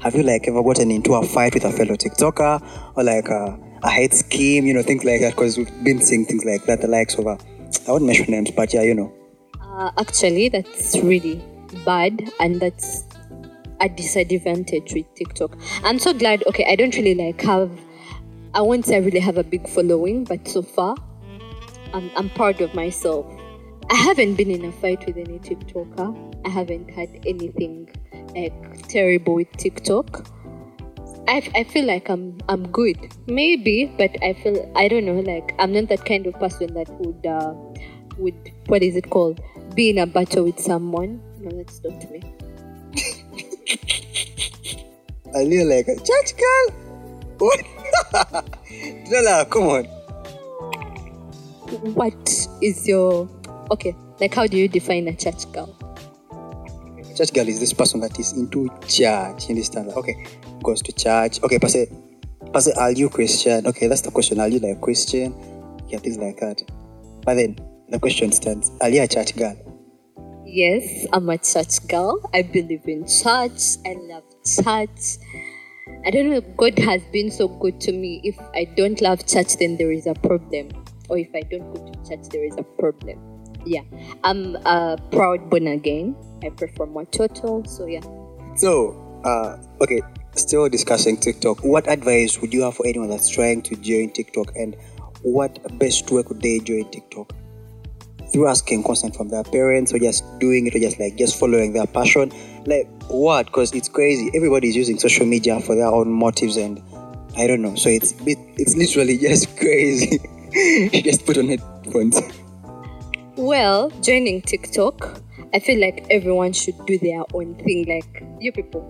have 0.00 0.14
you 0.14 0.22
like 0.22 0.46
ever 0.48 0.62
gotten 0.62 0.90
into 0.92 1.14
a 1.14 1.22
fight 1.26 1.52
with 1.54 1.64
a 1.64 1.72
fellow 1.72 1.94
tiktoker 1.96 2.60
or 2.96 3.02
like 3.02 3.28
a, 3.28 3.58
a 3.82 3.90
hate 3.90 4.14
scheme 4.14 4.64
you 4.64 4.72
know 4.72 4.82
things 4.82 5.02
like 5.04 5.20
that 5.20 5.34
because 5.34 5.58
we've 5.58 5.72
been 5.84 6.00
seeing 6.00 6.24
things 6.24 6.44
like 6.44 6.62
that 6.66 6.80
the 6.80 6.86
likes 6.86 7.16
of 7.18 7.26
uh, 7.26 7.36
i 7.88 7.90
won't 7.90 8.04
mention 8.04 8.30
names 8.30 8.50
but 8.52 8.72
yeah 8.72 8.82
you 8.82 8.94
know 8.94 9.12
Uh, 9.78 9.90
actually, 9.98 10.48
that's 10.48 10.96
really 11.08 11.40
bad, 11.84 12.30
and 12.40 12.58
that's 12.62 13.02
a 13.80 13.88
disadvantage 13.88 14.92
with 14.94 15.12
TikTok. 15.14 15.56
I'm 15.84 15.98
so 15.98 16.12
glad. 16.12 16.44
Okay, 16.46 16.64
I 16.68 16.76
don't 16.76 16.94
really 16.94 17.14
like 17.14 17.40
have. 17.42 17.70
I 18.54 18.60
won't 18.60 18.86
say 18.86 18.96
I 18.96 19.00
really 19.00 19.20
have 19.20 19.38
a 19.38 19.44
big 19.44 19.68
following, 19.68 20.24
but 20.24 20.48
so 20.48 20.62
far, 20.62 20.96
I'm 21.94 22.10
I'm 22.16 22.30
proud 22.30 22.60
of 22.60 22.74
myself. 22.74 23.26
I 23.90 23.96
haven't 23.96 24.34
been 24.34 24.50
in 24.50 24.64
a 24.64 24.72
fight 24.72 25.06
with 25.06 25.16
any 25.16 25.38
TikToker. 25.38 26.36
I 26.44 26.48
haven't 26.50 26.90
had 26.90 27.08
anything 27.26 27.88
like 28.34 28.86
terrible 28.88 29.34
with 29.34 29.50
TikTok. 29.56 30.26
I, 31.26 31.42
I 31.54 31.64
feel 31.64 31.84
like 31.84 32.08
I'm 32.08 32.38
I'm 32.48 32.68
good, 32.68 32.96
maybe, 33.26 33.86
but 33.98 34.10
I 34.22 34.32
feel 34.32 34.70
I 34.74 34.88
don't 34.88 35.04
know. 35.04 35.20
Like 35.20 35.54
I'm 35.58 35.72
not 35.72 35.88
that 35.88 36.04
kind 36.04 36.26
of 36.26 36.34
person 36.34 36.74
that 36.74 36.88
would 37.00 37.26
uh, 37.26 37.54
would 38.18 38.52
what 38.66 38.82
is 38.82 38.96
it 38.96 39.10
called? 39.10 39.40
Be 39.74 39.90
in 39.90 39.98
a 39.98 40.06
battle 40.06 40.44
with 40.44 40.58
someone. 40.58 41.20
No, 41.38 41.50
that's 41.56 41.82
not 41.84 42.10
me. 42.10 42.22
I 45.36 45.44
feel 45.44 45.66
like 45.68 45.88
a 45.88 45.96
church 45.96 46.36
girl 46.36 46.74
what 47.38 47.60
Lola, 49.10 49.46
come 49.46 49.64
on 49.64 49.84
What 51.94 52.48
is 52.62 52.88
your 52.88 53.28
okay? 53.70 53.94
Like 54.20 54.34
how 54.34 54.46
do 54.46 54.56
you 54.56 54.68
define 54.68 55.06
a 55.08 55.14
church 55.14 55.50
girl? 55.52 55.74
church 57.16 57.32
girl 57.32 57.48
is 57.48 57.60
this 57.60 57.72
person 57.72 58.00
that 58.00 58.18
is 58.18 58.32
into 58.32 58.68
church 58.86 59.48
you 59.48 59.50
understand 59.50 59.90
okay 59.90 60.26
goes 60.62 60.82
to 60.82 60.92
church. 60.92 61.42
Okay, 61.42 61.58
Pastor, 61.58 61.86
Pastor, 62.52 62.72
are 62.78 62.92
you 62.92 63.08
Christian? 63.08 63.66
Okay, 63.66 63.86
that's 63.86 64.02
the 64.02 64.10
question. 64.10 64.40
Are 64.40 64.48
you 64.48 64.58
like 64.58 64.80
Christian? 64.80 65.34
Yeah, 65.88 65.98
things 65.98 66.18
like 66.18 66.38
that. 66.40 66.62
But 67.24 67.34
then 67.34 67.58
the 67.88 67.98
question 67.98 68.32
stands: 68.32 68.70
Are 68.80 68.88
you 68.88 69.02
a 69.02 69.08
church 69.08 69.36
girl? 69.36 69.56
Yes, 70.50 71.06
I'm 71.12 71.28
a 71.28 71.36
church 71.36 71.86
girl. 71.88 72.18
I 72.32 72.40
believe 72.40 72.88
in 72.88 73.06
church. 73.06 73.76
I 73.84 73.92
love 74.00 74.24
church. 74.46 75.18
I 76.06 76.10
don't 76.10 76.30
know, 76.30 76.40
God 76.40 76.78
has 76.78 77.02
been 77.12 77.30
so 77.30 77.48
good 77.48 77.78
to 77.82 77.92
me. 77.92 78.22
If 78.24 78.38
I 78.54 78.64
don't 78.64 78.98
love 79.02 79.26
church, 79.26 79.58
then 79.58 79.76
there 79.76 79.92
is 79.92 80.06
a 80.06 80.14
problem. 80.14 80.70
Or 81.10 81.18
if 81.18 81.28
I 81.34 81.42
don't 81.42 81.70
go 81.74 81.92
to 81.92 82.08
church, 82.08 82.30
there 82.30 82.46
is 82.46 82.56
a 82.56 82.62
problem. 82.62 83.20
Yeah. 83.66 83.82
I'm 84.24 84.56
a 84.64 84.96
proud 85.10 85.50
born 85.50 85.66
again. 85.66 86.16
I 86.42 86.50
for 86.76 86.86
more 86.86 87.04
total. 87.04 87.66
So, 87.66 87.84
yeah. 87.84 88.00
So, 88.56 88.96
uh, 89.26 89.58
okay, 89.82 90.00
still 90.34 90.66
discussing 90.70 91.18
TikTok. 91.18 91.62
What 91.62 91.86
advice 91.90 92.40
would 92.40 92.54
you 92.54 92.62
have 92.62 92.76
for 92.76 92.86
anyone 92.86 93.10
that's 93.10 93.28
trying 93.28 93.60
to 93.62 93.76
join 93.76 94.12
TikTok 94.12 94.56
and 94.56 94.76
what 95.20 95.58
best 95.78 96.10
way 96.10 96.22
could 96.22 96.40
they 96.40 96.58
join 96.60 96.90
TikTok? 96.90 97.34
Through 98.32 98.48
asking 98.48 98.82
consent 98.82 99.16
from 99.16 99.28
their 99.28 99.42
parents 99.42 99.92
or 99.92 99.98
just 99.98 100.24
doing 100.38 100.66
it 100.66 100.74
or 100.74 100.78
just 100.78 101.00
like 101.00 101.16
just 101.16 101.38
following 101.38 101.72
their 101.72 101.86
passion? 101.86 102.30
Like 102.66 102.86
what? 103.08 103.46
Because 103.46 103.72
it's 103.74 103.88
crazy. 103.88 104.30
Everybody's 104.34 104.76
using 104.76 104.98
social 104.98 105.26
media 105.26 105.60
for 105.60 105.74
their 105.74 105.86
own 105.86 106.10
motives 106.10 106.56
and 106.56 106.82
I 107.36 107.46
don't 107.46 107.62
know. 107.62 107.74
So 107.76 107.88
it's 107.88 108.14
it's 108.26 108.76
literally 108.76 109.16
just 109.28 109.56
crazy. 109.56 110.18
just 111.02 111.24
put 111.24 111.38
on 111.38 111.48
headphones. 111.48 112.20
Well, 113.36 113.90
joining 114.02 114.42
TikTok, 114.42 115.22
I 115.54 115.60
feel 115.60 115.80
like 115.80 116.06
everyone 116.10 116.52
should 116.52 116.74
do 116.86 116.98
their 116.98 117.22
own 117.32 117.54
thing. 117.56 117.86
Like 117.86 118.24
you 118.40 118.50
people, 118.50 118.82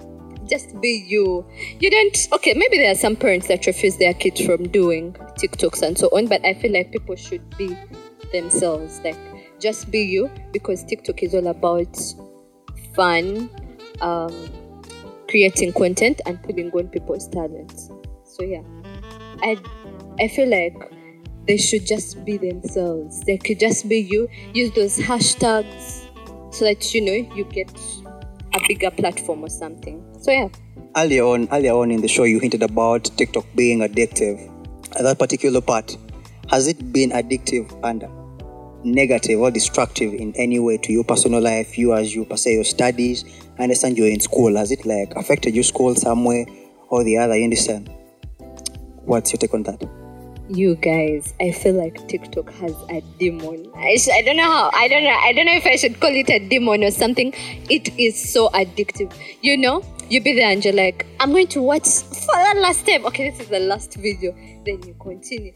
just 0.48 0.80
be 0.80 1.04
you. 1.06 1.44
You 1.78 1.90
don't. 1.90 2.28
Okay, 2.32 2.54
maybe 2.54 2.78
there 2.78 2.90
are 2.90 2.96
some 2.96 3.16
parents 3.16 3.48
that 3.48 3.66
refuse 3.66 3.98
their 3.98 4.14
kids 4.14 4.40
from 4.40 4.68
doing 4.68 5.12
TikToks 5.38 5.82
and 5.82 5.98
so 5.98 6.08
on, 6.08 6.26
but 6.26 6.44
I 6.44 6.54
feel 6.54 6.72
like 6.72 6.92
people 6.92 7.16
should 7.16 7.42
be 7.58 7.76
themselves. 8.32 9.00
Like 9.04 9.18
just 9.60 9.90
be 9.90 10.00
you 10.00 10.30
because 10.52 10.84
TikTok 10.84 11.22
is 11.22 11.34
all 11.34 11.46
about 11.46 11.96
fun, 12.94 13.50
um, 14.00 14.34
creating 15.28 15.72
content, 15.72 16.20
and 16.26 16.42
putting 16.42 16.70
on 16.72 16.88
people's 16.88 17.28
talents. 17.28 17.90
So 18.24 18.42
yeah, 18.42 18.62
I 19.42 19.56
I 20.20 20.28
feel 20.28 20.48
like 20.48 20.74
they 21.46 21.56
should 21.56 21.86
just 21.86 22.24
be 22.24 22.36
themselves. 22.36 23.20
They 23.22 23.38
could 23.38 23.58
just 23.58 23.88
be 23.88 23.98
you. 23.98 24.28
Use 24.52 24.70
those 24.72 24.98
hashtags 24.98 26.04
so 26.52 26.64
that 26.64 26.94
you 26.94 27.00
know 27.00 27.34
you 27.34 27.44
get 27.44 27.70
a 28.54 28.60
bigger 28.68 28.90
platform 28.90 29.44
or 29.44 29.48
something. 29.48 30.04
So 30.20 30.30
yeah. 30.30 30.48
Earlier 30.96 31.24
on, 31.24 31.48
earlier 31.52 31.72
on 31.72 31.90
in 31.90 32.00
the 32.00 32.08
show, 32.08 32.24
you 32.24 32.38
hinted 32.38 32.62
about 32.62 33.04
TikTok 33.16 33.44
being 33.54 33.80
addictive. 33.80 34.54
That 35.00 35.18
particular 35.18 35.60
part, 35.60 35.96
has 36.50 36.66
it 36.66 36.92
been 36.92 37.10
addictive 37.10 37.78
and 37.84 38.02
negative 38.84 39.40
or 39.40 39.50
destructive 39.50 40.14
in 40.14 40.34
any 40.36 40.58
way 40.58 40.78
to 40.78 40.92
your 40.92 41.04
personal 41.04 41.40
life, 41.40 41.76
you 41.78 41.94
as 41.94 42.14
you 42.14 42.24
pursue 42.24 42.50
your 42.50 42.64
studies? 42.64 43.24
I 43.58 43.64
understand 43.64 43.98
you're 43.98 44.08
in 44.08 44.20
school. 44.20 44.56
Has 44.56 44.70
it 44.70 44.86
like 44.86 45.12
affected 45.16 45.54
your 45.54 45.64
school 45.64 45.94
somewhere 45.94 46.46
or 46.88 47.04
the 47.04 47.18
other? 47.18 47.36
You 47.36 47.44
understand? 47.44 47.90
What's 49.04 49.32
your 49.32 49.38
take 49.38 49.54
on 49.54 49.62
that? 49.64 49.82
You 50.50 50.76
guys, 50.76 51.34
I 51.40 51.52
feel 51.52 51.74
like 51.74 52.08
TikTok 52.08 52.50
has 52.54 52.74
a 52.88 53.02
demon. 53.18 53.70
I, 53.76 53.96
sh- 53.96 54.08
I 54.12 54.22
don't 54.22 54.36
know 54.36 54.44
how. 54.44 54.70
I 54.72 54.88
don't 54.88 55.04
know. 55.04 55.10
I 55.10 55.32
don't 55.32 55.44
know 55.44 55.52
if 55.52 55.66
I 55.66 55.76
should 55.76 56.00
call 56.00 56.14
it 56.14 56.30
a 56.30 56.38
demon 56.38 56.84
or 56.84 56.90
something. 56.90 57.34
It 57.68 57.90
is 57.98 58.32
so 58.32 58.48
addictive. 58.50 59.12
You 59.42 59.58
know, 59.58 59.82
you 60.08 60.22
be 60.22 60.34
there 60.34 60.50
and 60.50 60.64
you're 60.64 60.74
like, 60.74 61.06
I'm 61.20 61.32
going 61.32 61.48
to 61.48 61.62
watch 61.62 61.86
for 61.86 62.54
the 62.54 62.60
last 62.60 62.86
time. 62.86 63.04
Okay, 63.06 63.30
this 63.30 63.40
is 63.40 63.48
the 63.48 63.60
last 63.60 63.94
video. 63.96 64.32
Then 64.64 64.82
you 64.86 64.96
continue. 65.00 65.52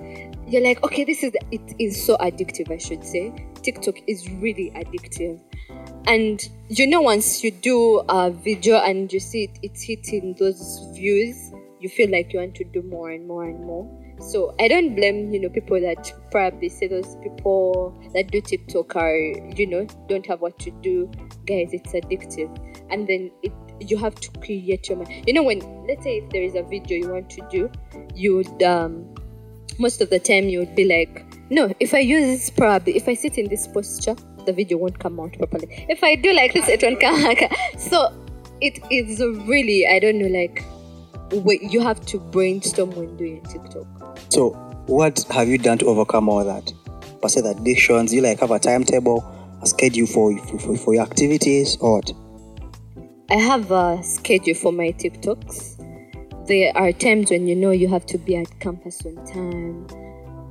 You're 0.47 0.63
like, 0.63 0.83
okay, 0.85 1.05
this 1.05 1.23
is 1.23 1.33
it 1.51 1.75
is 1.79 2.05
so 2.05 2.17
addictive. 2.19 2.71
I 2.71 2.79
should 2.79 3.05
say 3.05 3.33
TikTok 3.63 3.97
is 4.07 4.29
really 4.31 4.71
addictive. 4.77 5.41
And 6.07 6.41
you 6.69 6.87
know, 6.87 7.01
once 7.01 7.43
you 7.43 7.51
do 7.51 8.03
a 8.09 8.31
video 8.31 8.77
and 8.77 9.13
you 9.13 9.21
see 9.21 9.45
it, 9.45 9.59
it's 9.63 9.83
hitting 9.83 10.35
those 10.39 10.87
views, 10.95 11.53
you 11.81 11.89
feel 11.89 12.11
like 12.11 12.33
you 12.33 12.41
want 12.41 12.55
to 12.57 12.65
do 12.65 12.83
more 12.83 13.11
and 13.11 13.27
more 13.27 13.45
and 13.45 13.61
more. 13.65 14.03
So 14.21 14.55
I 14.61 14.69
don't 14.69 14.95
blame 14.95 15.33
you 15.33 15.41
know 15.41 15.49
people 15.49 15.81
that 15.81 16.13
probably 16.31 16.69
say 16.69 16.87
those 16.87 17.17
people 17.23 17.99
that 18.15 18.31
do 18.31 18.41
TikTok 18.41 18.95
are 18.97 19.17
you 19.17 19.67
know 19.67 19.87
don't 20.09 20.27
have 20.27 20.41
what 20.41 20.59
to 20.61 20.71
do. 20.83 21.11
Guys, 21.47 21.71
it's 21.73 21.93
addictive, 21.93 22.51
and 22.93 23.09
then 23.09 23.31
it 23.43 23.53
you 23.81 23.97
have 23.97 24.15
to 24.15 24.31
create 24.41 24.89
your 24.89 24.99
mind. 24.99 25.25
You 25.27 25.35
know 25.35 25.43
when 25.43 25.59
let's 25.89 26.05
say 26.05 26.19
if 26.19 26.31
there 26.31 26.43
is 26.43 26.55
a 26.55 26.63
video 26.63 26.99
you 26.99 27.09
want 27.11 27.31
to 27.31 27.47
do, 27.51 27.71
you'd 28.15 28.63
um 28.63 29.15
most 29.79 30.01
of 30.01 30.11
the 30.11 30.19
time 30.19 30.49
you 30.49 30.61
would 30.61 30.77
be 30.77 30.85
like, 30.85 31.25
no, 31.51 31.73
if 31.81 31.95
I 31.95 31.99
use 31.99 32.25
this 32.25 32.51
probably 32.51 32.97
if 32.97 33.09
I 33.09 33.15
sit 33.15 33.39
in 33.39 33.49
this 33.49 33.67
posture, 33.67 34.15
the 34.47 34.53
video 34.53 34.79
won't 34.79 34.99
come 34.99 35.19
out 35.19 35.33
properly. 35.39 35.87
If 35.89 36.05
I 36.05 36.15
do 36.15 36.33
like 36.33 36.53
this, 36.53 36.69
it 36.69 36.83
won't 36.83 37.01
come 37.01 37.25
out. 37.25 37.39
So 37.79 38.13
it 38.61 38.79
is 38.91 39.21
really 39.21 39.87
I 39.89 39.99
don't 39.99 40.19
know 40.19 40.29
like 40.29 40.65
you 41.33 41.81
have 41.81 42.05
to 42.07 42.19
brainstorm 42.19 42.91
when 42.93 43.17
doing 43.17 43.43
TikTok. 43.43 43.87
So, 44.29 44.51
what 44.87 45.25
have 45.31 45.49
you 45.49 45.59
done 45.59 45.79
to 45.79 45.87
overcome 45.87 46.29
all 46.29 46.45
that? 46.45 46.73
Per 47.21 47.29
se, 47.29 47.41
the 47.41 47.51
addictions, 47.51 48.13
you 48.13 48.21
like 48.21 48.41
have 48.41 48.51
a 48.51 48.59
timetable, 48.59 49.25
a 49.63 49.67
schedule 49.67 50.07
for, 50.07 50.37
for, 50.59 50.77
for 50.77 50.95
your 50.95 51.03
activities, 51.03 51.77
or 51.81 51.97
what? 51.97 52.13
I 53.33 53.37
have 53.37 53.71
a 53.71 53.99
schedule 54.03 54.53
for 54.53 54.75
my 54.75 54.93
TikToks. 54.93 55.79
There 56.47 56.71
are 56.77 56.93
times 56.93 57.31
when 57.31 57.49
you 57.49 57.57
know 57.57 57.71
you 57.71 57.89
have 57.89 58.05
to 58.07 58.19
be 58.19 58.37
at 58.37 58.61
campus 58.61 59.07
on 59.07 59.25
time. 59.25 59.87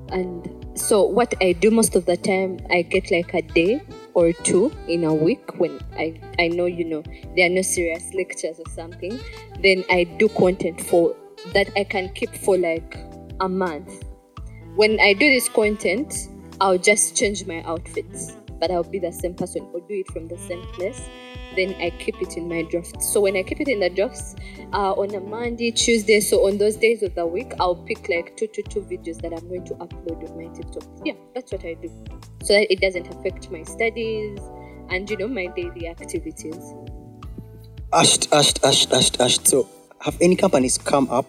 And 0.09 0.65
so, 0.73 1.03
what 1.03 1.31
I 1.43 1.51
do 1.51 1.69
most 1.69 1.95
of 1.95 2.07
the 2.07 2.17
time, 2.17 2.59
I 2.71 2.81
get 2.81 3.11
like 3.11 3.35
a 3.35 3.43
day 3.43 3.83
or 4.15 4.33
two 4.33 4.75
in 4.87 5.03
a 5.03 5.13
week 5.13 5.59
when 5.59 5.79
I, 5.93 6.19
I 6.39 6.47
know, 6.47 6.65
you 6.65 6.83
know, 6.83 7.03
there 7.35 7.45
are 7.45 7.53
no 7.53 7.61
serious 7.61 8.15
lectures 8.15 8.59
or 8.59 8.71
something. 8.71 9.19
Then 9.61 9.83
I 9.91 10.05
do 10.05 10.27
content 10.29 10.81
for 10.81 11.15
that 11.53 11.69
I 11.77 11.83
can 11.83 12.11
keep 12.15 12.33
for 12.33 12.57
like 12.57 12.97
a 13.41 13.47
month. 13.47 14.03
When 14.75 14.99
I 14.99 15.13
do 15.13 15.29
this 15.29 15.47
content, 15.49 16.29
I'll 16.59 16.79
just 16.79 17.15
change 17.15 17.45
my 17.45 17.61
outfits, 17.61 18.35
but 18.61 18.69
I'll 18.69 18.83
be 18.83 18.99
the 18.99 19.11
same 19.11 19.33
person 19.33 19.67
or 19.73 19.81
do 19.81 19.95
it 19.95 20.07
from 20.11 20.27
the 20.27 20.37
same 20.37 20.61
place. 20.73 21.09
Then 21.55 21.73
I 21.81 21.89
keep 21.89 22.21
it 22.21 22.37
in 22.37 22.47
my 22.47 22.61
drafts. 22.61 23.11
So 23.11 23.19
when 23.19 23.35
I 23.35 23.43
keep 23.43 23.59
it 23.59 23.67
in 23.67 23.79
the 23.81 23.89
drafts, 23.89 24.35
uh, 24.71 24.93
on 24.93 25.13
a 25.15 25.19
Monday, 25.19 25.71
Tuesday, 25.71 26.21
so 26.21 26.47
on 26.47 26.59
those 26.59 26.77
days 26.77 27.03
of 27.03 27.15
the 27.15 27.25
week, 27.25 27.51
I'll 27.59 27.75
pick 27.75 28.07
like 28.07 28.37
two 28.37 28.47
to 28.47 28.61
two 28.61 28.81
videos 28.81 29.19
that 29.23 29.33
I'm 29.33 29.49
going 29.49 29.65
to 29.65 29.73
upload 29.73 30.29
on 30.29 30.37
my 30.37 30.53
TikTok. 30.53 30.83
Yeah, 31.03 31.15
that's 31.33 31.51
what 31.51 31.65
I 31.65 31.73
do, 31.73 31.91
so 32.43 32.53
that 32.53 32.71
it 32.71 32.79
doesn't 32.79 33.07
affect 33.07 33.51
my 33.51 33.63
studies 33.63 34.39
and 34.89 35.09
you 35.09 35.17
know 35.17 35.27
my 35.27 35.47
daily 35.47 35.87
activities. 35.87 36.73
Ashed, 37.91 38.31
ashed, 38.31 38.63
ashed, 38.63 38.93
ashed, 38.93 39.19
ashed. 39.19 39.47
So, 39.47 39.67
have 40.01 40.15
any 40.21 40.35
companies 40.35 40.77
come 40.77 41.09
up 41.09 41.25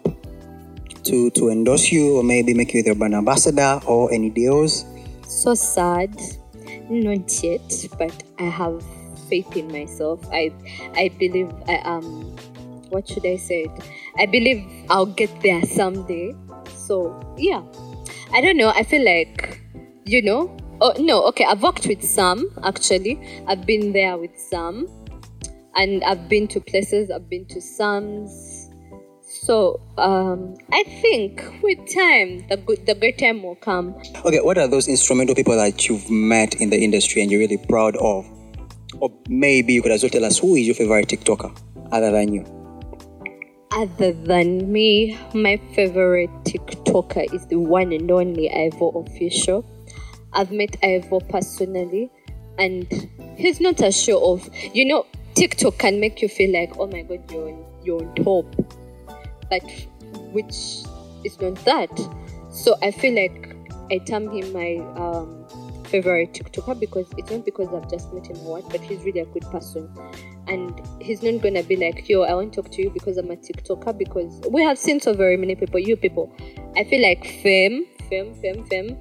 to 1.03 1.29
to 1.31 1.49
endorse 1.49 1.91
you 1.91 2.15
or 2.15 2.23
maybe 2.23 2.53
make 2.53 2.73
you 2.73 2.83
their 2.83 2.95
brand 2.95 3.15
ambassador 3.15 3.81
or 3.87 4.13
any 4.13 4.29
deals? 4.29 4.85
So 5.27 5.55
sad, 5.55 6.15
not 6.93 7.43
yet, 7.43 7.87
but 7.97 8.23
I 8.39 8.43
have 8.43 8.83
faith 9.29 9.55
in 9.55 9.71
myself. 9.71 10.19
I 10.31 10.51
I 10.95 11.09
believe 11.19 11.51
I 11.67 11.77
um 11.79 12.35
what 12.89 13.07
should 13.07 13.25
I 13.25 13.37
say? 13.37 13.67
I 14.17 14.25
believe 14.25 14.63
I'll 14.89 15.05
get 15.07 15.31
there 15.41 15.63
someday. 15.63 16.35
So 16.75 17.19
yeah. 17.37 17.63
I 18.31 18.41
don't 18.41 18.57
know. 18.57 18.69
I 18.69 18.83
feel 18.83 19.03
like 19.03 19.61
you 20.05 20.21
know. 20.21 20.55
Oh 20.81 20.93
no, 20.99 21.23
okay, 21.27 21.45
I've 21.45 21.63
worked 21.63 21.87
with 21.87 22.03
some 22.03 22.49
actually. 22.63 23.19
I've 23.47 23.65
been 23.65 23.93
there 23.93 24.17
with 24.17 24.37
some. 24.37 24.87
And 25.75 26.03
I've 26.03 26.29
been 26.29 26.47
to 26.49 26.59
places, 26.59 27.09
I've 27.09 27.27
been 27.29 27.45
to 27.45 27.59
Sam's. 27.59 28.62
So 29.41 29.81
um, 29.97 30.55
I 30.71 30.83
think 31.01 31.43
with 31.63 31.79
time, 31.91 32.47
the 32.49 32.57
good, 32.57 32.85
the 32.85 32.93
great 32.93 33.17
time 33.17 33.41
will 33.41 33.55
come. 33.55 33.95
Okay, 34.23 34.39
what 34.39 34.59
are 34.59 34.67
those 34.67 34.87
instrumental 34.87 35.33
people 35.33 35.55
that 35.55 35.89
you've 35.89 36.07
met 36.09 36.53
in 36.61 36.69
the 36.69 36.79
industry 36.79 37.23
and 37.23 37.31
you're 37.31 37.39
really 37.39 37.57
proud 37.57 37.95
of? 37.97 38.29
Or 38.99 39.11
maybe 39.27 39.73
you 39.73 39.81
could 39.81 39.91
as 39.91 40.03
well 40.03 40.11
tell 40.11 40.23
us 40.23 40.37
who 40.37 40.55
is 40.55 40.67
your 40.67 40.75
favorite 40.75 41.07
TikToker 41.07 41.57
other 41.91 42.11
than 42.11 42.31
you? 42.31 42.45
Other 43.71 44.13
than 44.13 44.71
me, 44.71 45.17
my 45.33 45.57
favorite 45.73 46.29
TikToker 46.43 47.33
is 47.33 47.47
the 47.47 47.57
one 47.57 47.91
and 47.91 48.11
only 48.11 48.51
Ivo 48.51 48.89
Official. 48.89 49.65
I've 50.33 50.51
met 50.51 50.77
Ivo 50.83 51.19
personally, 51.21 52.11
and 52.59 52.87
he's 53.35 53.59
not 53.59 53.81
a 53.81 53.91
show 53.91 54.19
off. 54.19 54.47
You 54.75 54.85
know, 54.85 55.07
TikTok 55.33 55.79
can 55.79 55.99
make 55.99 56.21
you 56.21 56.27
feel 56.29 56.53
like, 56.53 56.77
oh 56.77 56.85
my 56.85 57.01
god, 57.01 57.31
you're 57.31 57.49
on, 57.49 57.65
you're 57.83 58.05
on 58.05 58.15
top, 58.15 58.45
but 59.53 59.71
which 60.31 60.55
is 61.23 61.39
not 61.39 61.55
that. 61.65 61.91
So 62.51 62.75
I 62.81 62.91
feel 62.91 63.15
like 63.15 63.55
I 63.91 63.97
term 63.99 64.29
him 64.31 64.51
my 64.53 64.77
um, 64.99 65.45
favorite 65.85 66.33
TikToker 66.33 66.79
because 66.79 67.07
it's 67.17 67.29
not 67.29 67.45
because 67.45 67.73
I've 67.73 67.89
just 67.89 68.13
met 68.13 68.27
him 68.27 68.37
what, 68.43 68.67
but 68.69 68.81
he's 68.81 69.03
really 69.03 69.19
a 69.19 69.25
good 69.25 69.43
person. 69.51 69.89
and 70.47 70.81
he's 70.99 71.23
not 71.23 71.41
gonna 71.41 71.63
be 71.63 71.75
like, 71.75 72.09
yo, 72.09 72.23
I 72.23 72.33
want 72.33 72.53
to 72.53 72.61
talk 72.61 72.71
to 72.71 72.81
you 72.81 72.89
because 72.89 73.17
I'm 73.17 73.31
a 73.31 73.35
TikToker. 73.35 73.97
Because 73.97 74.41
we 74.49 74.61
have 74.63 74.77
seen 74.77 74.99
so 74.99 75.13
very 75.13 75.37
many 75.37 75.55
people, 75.55 75.79
you 75.79 75.95
people. 75.95 76.35
I 76.75 76.83
feel 76.83 77.01
like 77.01 77.25
fame, 77.43 77.85
fame, 78.09 78.33
fame, 78.41 78.65
fame. 78.65 78.97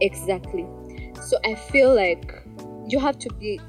Exactly. 0.00 0.66
So 1.20 1.38
I 1.44 1.54
feel 1.54 1.94
like 1.94 2.34
you 2.88 2.98
have 2.98 3.18
to 3.20 3.32
be 3.34 3.60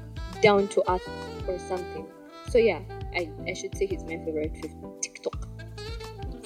down 0.42 0.68
to 0.68 0.82
earth 0.90 1.08
or 1.46 1.58
something. 1.58 2.06
So 2.48 2.58
yeah, 2.58 2.80
I, 3.14 3.30
I 3.46 3.54
should 3.54 3.76
say 3.76 3.86
he's 3.86 4.02
my 4.04 4.18
favorite 4.24 4.54
TikTok. 4.60 5.04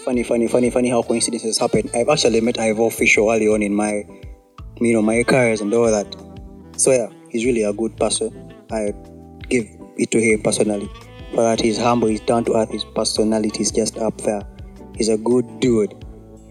Funny, 0.08 0.22
funny, 0.22 0.48
funny, 0.48 0.70
funny 0.70 0.88
how 0.88 1.02
coincidences 1.02 1.58
happen. 1.58 1.90
I've 1.94 2.08
actually 2.08 2.40
met 2.40 2.58
Ivor 2.58 2.88
Fisher 2.88 3.20
early 3.20 3.46
on 3.46 3.62
in 3.62 3.74
my, 3.74 4.06
you 4.80 4.94
know, 4.94 5.02
my 5.02 5.22
careers 5.22 5.60
and 5.60 5.74
all 5.74 5.90
that. 5.90 6.16
So 6.78 6.92
yeah, 6.92 7.08
he's 7.28 7.44
really 7.44 7.62
a 7.62 7.74
good 7.74 7.94
person. 7.98 8.54
I 8.72 8.94
give 9.50 9.66
it 9.98 10.10
to 10.12 10.18
him 10.18 10.40
personally. 10.40 10.88
For 11.34 11.42
that, 11.42 11.60
he's 11.60 11.76
humble, 11.76 12.08
he's 12.08 12.22
down 12.22 12.46
to 12.46 12.54
earth, 12.54 12.70
his 12.70 12.86
personality 12.86 13.60
is 13.60 13.70
just 13.70 13.98
up 13.98 14.16
there. 14.22 14.40
He's 14.96 15.10
a 15.10 15.18
good 15.18 15.60
dude. 15.60 15.92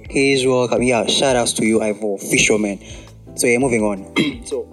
He 0.08 0.34
is 0.34 0.46
welcome. 0.46 0.84
Yeah, 0.84 1.08
shout 1.08 1.36
outs 1.36 1.54
to 1.54 1.66
you, 1.66 1.82
Ivor 1.82 2.20
Fisherman. 2.20 2.80
So 3.38 3.48
yeah, 3.48 3.58
moving 3.58 3.82
on. 3.82 4.46
so 4.46 4.68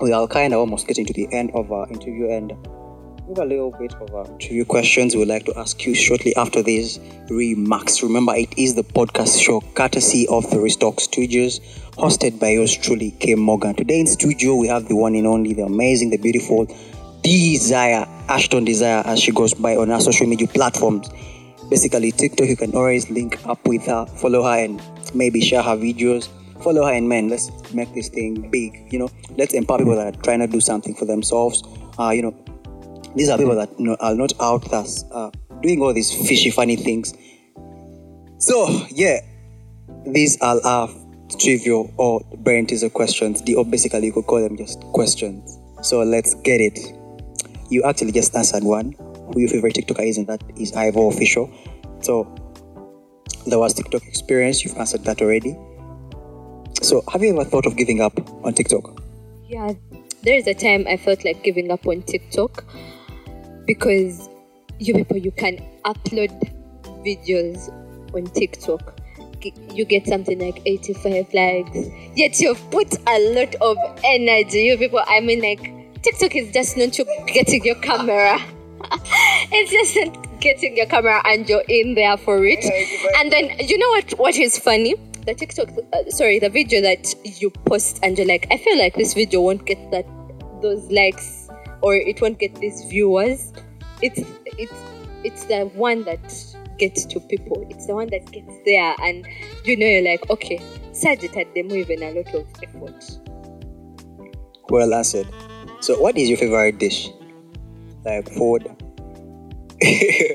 we 0.00 0.12
are 0.12 0.28
kind 0.28 0.52
of 0.52 0.60
almost 0.60 0.86
getting 0.86 1.04
to 1.06 1.12
the 1.12 1.26
end 1.32 1.50
of 1.52 1.72
our 1.72 1.88
interview 1.88 2.30
and 2.30 2.52
a 3.28 3.44
little 3.44 3.70
bit 3.72 3.94
of 3.94 4.10
a 4.14 4.30
interview 4.32 4.64
questions 4.64 5.16
we'd 5.16 5.28
like 5.28 5.44
to 5.46 5.58
ask 5.58 5.84
you 5.86 5.94
shortly 5.94 6.36
after 6.36 6.62
these 6.62 7.00
remarks. 7.30 8.02
Remember, 8.02 8.34
it 8.34 8.52
is 8.58 8.74
the 8.74 8.82
podcast 8.82 9.42
show 9.42 9.60
courtesy 9.74 10.26
of 10.28 10.48
the 10.50 10.60
Restock 10.60 11.00
Studios, 11.00 11.58
hosted 11.96 12.38
by 12.38 12.50
yours 12.50 12.76
truly, 12.76 13.12
Kim 13.12 13.40
Morgan. 13.40 13.74
Today 13.74 14.00
in 14.00 14.06
studio, 14.06 14.56
we 14.56 14.68
have 14.68 14.88
the 14.88 14.96
one 14.96 15.14
and 15.14 15.26
only, 15.26 15.54
the 15.54 15.62
amazing, 15.62 16.10
the 16.10 16.18
beautiful 16.18 16.66
Desire, 17.22 18.06
Ashton 18.28 18.64
Desire, 18.64 19.02
as 19.06 19.20
she 19.20 19.32
goes 19.32 19.54
by 19.54 19.74
on 19.74 19.90
our 19.90 20.00
social 20.00 20.26
media 20.26 20.46
platforms. 20.46 21.08
Basically, 21.70 22.12
TikTok, 22.12 22.46
you 22.46 22.56
can 22.56 22.74
always 22.74 23.08
link 23.08 23.44
up 23.46 23.66
with 23.66 23.86
her, 23.86 24.04
follow 24.04 24.42
her, 24.42 24.62
and 24.62 24.82
maybe 25.14 25.40
share 25.40 25.62
her 25.62 25.76
videos. 25.76 26.28
Follow 26.62 26.84
her, 26.84 26.92
and 26.92 27.08
man, 27.08 27.30
let's 27.30 27.50
make 27.72 27.92
this 27.94 28.08
thing 28.10 28.50
big. 28.50 28.92
You 28.92 28.98
know, 28.98 29.10
let's 29.38 29.54
empower 29.54 29.78
people 29.78 29.96
that 29.96 30.14
are 30.14 30.22
trying 30.22 30.40
to 30.40 30.46
do 30.46 30.60
something 30.60 30.94
for 30.94 31.06
themselves. 31.06 31.62
Uh, 31.98 32.10
you 32.10 32.22
know, 32.22 32.43
these 33.16 33.28
are 33.28 33.38
people 33.38 33.54
that 33.54 33.70
are 34.00 34.14
not 34.14 34.32
out 34.40 34.68
there 34.70 34.84
uh, 35.12 35.30
doing 35.62 35.80
all 35.80 35.92
these 35.92 36.12
fishy, 36.28 36.50
funny 36.50 36.76
things. 36.76 37.14
So, 38.38 38.86
yeah, 38.90 39.20
these 40.06 40.40
are 40.40 40.60
our 40.64 40.88
trivial 41.38 41.92
or 41.96 42.20
brain 42.38 42.66
teaser 42.66 42.90
questions. 42.90 43.42
The, 43.42 43.54
or 43.54 43.64
basically, 43.64 44.06
you 44.06 44.12
could 44.12 44.26
call 44.26 44.42
them 44.42 44.56
just 44.56 44.80
questions. 44.92 45.58
So, 45.82 46.02
let's 46.02 46.34
get 46.34 46.60
it. 46.60 46.78
You 47.70 47.84
actually 47.84 48.12
just 48.12 48.34
answered 48.34 48.64
one. 48.64 48.92
Who 49.32 49.40
your 49.40 49.48
favorite 49.48 49.74
TikToker 49.74 50.06
is, 50.06 50.18
and 50.18 50.26
that 50.26 50.42
is 50.56 50.74
Ivor 50.74 51.08
Official. 51.08 51.50
So, 52.02 52.24
there 53.46 53.58
was 53.58 53.74
TikTok 53.74 54.06
experience. 54.06 54.64
You've 54.64 54.76
answered 54.76 55.04
that 55.04 55.22
already. 55.22 55.56
So, 56.82 57.02
have 57.10 57.22
you 57.22 57.32
ever 57.32 57.48
thought 57.48 57.66
of 57.66 57.76
giving 57.76 58.00
up 58.00 58.18
on 58.44 58.52
TikTok? 58.52 59.02
Yeah, 59.46 59.72
there 60.22 60.36
is 60.36 60.46
a 60.46 60.54
time 60.54 60.86
I 60.88 60.96
felt 60.96 61.24
like 61.24 61.42
giving 61.42 61.70
up 61.70 61.86
on 61.86 62.02
TikTok 62.02 62.64
because 63.66 64.28
you 64.78 64.94
people 64.94 65.16
you 65.16 65.32
can 65.32 65.58
upload 65.84 66.30
videos 67.04 67.68
on 68.14 68.24
TikTok. 68.32 68.98
You 69.74 69.84
get 69.84 70.06
something 70.06 70.38
like 70.38 70.62
85 70.64 71.34
likes, 71.34 71.78
yet 72.16 72.40
you've 72.40 72.70
put 72.70 72.94
a 73.06 73.34
lot 73.34 73.54
of 73.56 73.76
energy. 74.02 74.60
You 74.60 74.78
people, 74.78 75.02
I 75.06 75.20
mean, 75.20 75.42
like 75.42 76.02
TikTok 76.02 76.34
is 76.34 76.52
just 76.52 76.76
not 76.76 76.96
you 76.96 77.04
getting 77.26 77.64
your 77.64 77.74
camera. 77.76 78.38
it's 79.52 79.70
just 79.70 79.96
not 79.96 80.40
getting 80.40 80.76
your 80.76 80.86
camera 80.86 81.20
and 81.26 81.46
you're 81.48 81.64
in 81.68 81.94
there 81.94 82.16
for 82.16 82.44
it. 82.44 82.64
And 83.18 83.30
then 83.30 83.50
you 83.68 83.76
know 83.76 83.88
what? 83.90 84.10
What 84.18 84.36
is 84.36 84.58
funny? 84.58 84.94
The 85.26 85.34
TikTok, 85.34 85.68
uh, 85.92 86.10
sorry, 86.10 86.38
the 86.38 86.50
video 86.50 86.80
that 86.82 87.14
you 87.24 87.50
post 87.50 87.98
and 88.02 88.16
you're 88.16 88.26
like, 88.26 88.46
I 88.50 88.58
feel 88.58 88.78
like 88.78 88.94
this 88.94 89.14
video 89.14 89.40
won't 89.42 89.64
get 89.66 89.90
that 89.90 90.06
those 90.62 90.90
likes 90.90 91.43
or 91.84 91.94
it 91.94 92.20
won't 92.22 92.38
get 92.38 92.54
these 92.56 92.82
viewers. 92.88 93.52
It's 94.00 94.20
it's 94.58 94.72
it's 95.22 95.44
the 95.44 95.66
one 95.74 96.04
that 96.04 96.34
gets 96.78 97.04
to 97.04 97.20
people. 97.20 97.66
It's 97.68 97.86
the 97.86 97.94
one 97.94 98.08
that 98.08 98.24
gets 98.32 98.52
there, 98.64 98.96
and 99.02 99.26
you 99.64 99.76
know 99.76 99.86
you're 99.86 100.02
like, 100.02 100.28
okay, 100.30 100.58
Sajid 100.92 101.34
had 101.34 101.54
them 101.54 101.70
even 101.72 102.02
a 102.02 102.10
lot 102.12 102.34
of 102.34 102.46
effort. 102.62 103.04
Well 104.70 104.94
answered. 104.94 105.28
So, 105.80 106.00
what 106.00 106.16
is 106.16 106.30
your 106.30 106.38
favorite 106.38 106.78
dish? 106.78 107.10
Like 108.02 108.30
food? 108.32 108.64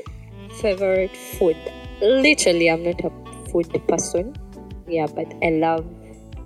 Favorite 0.60 1.16
food? 1.38 1.56
Literally, 2.00 2.70
I'm 2.70 2.84
not 2.84 3.00
a 3.04 3.10
food 3.50 3.68
person. 3.88 4.36
Yeah, 4.86 5.06
but 5.06 5.32
I 5.42 5.50
love 5.50 5.84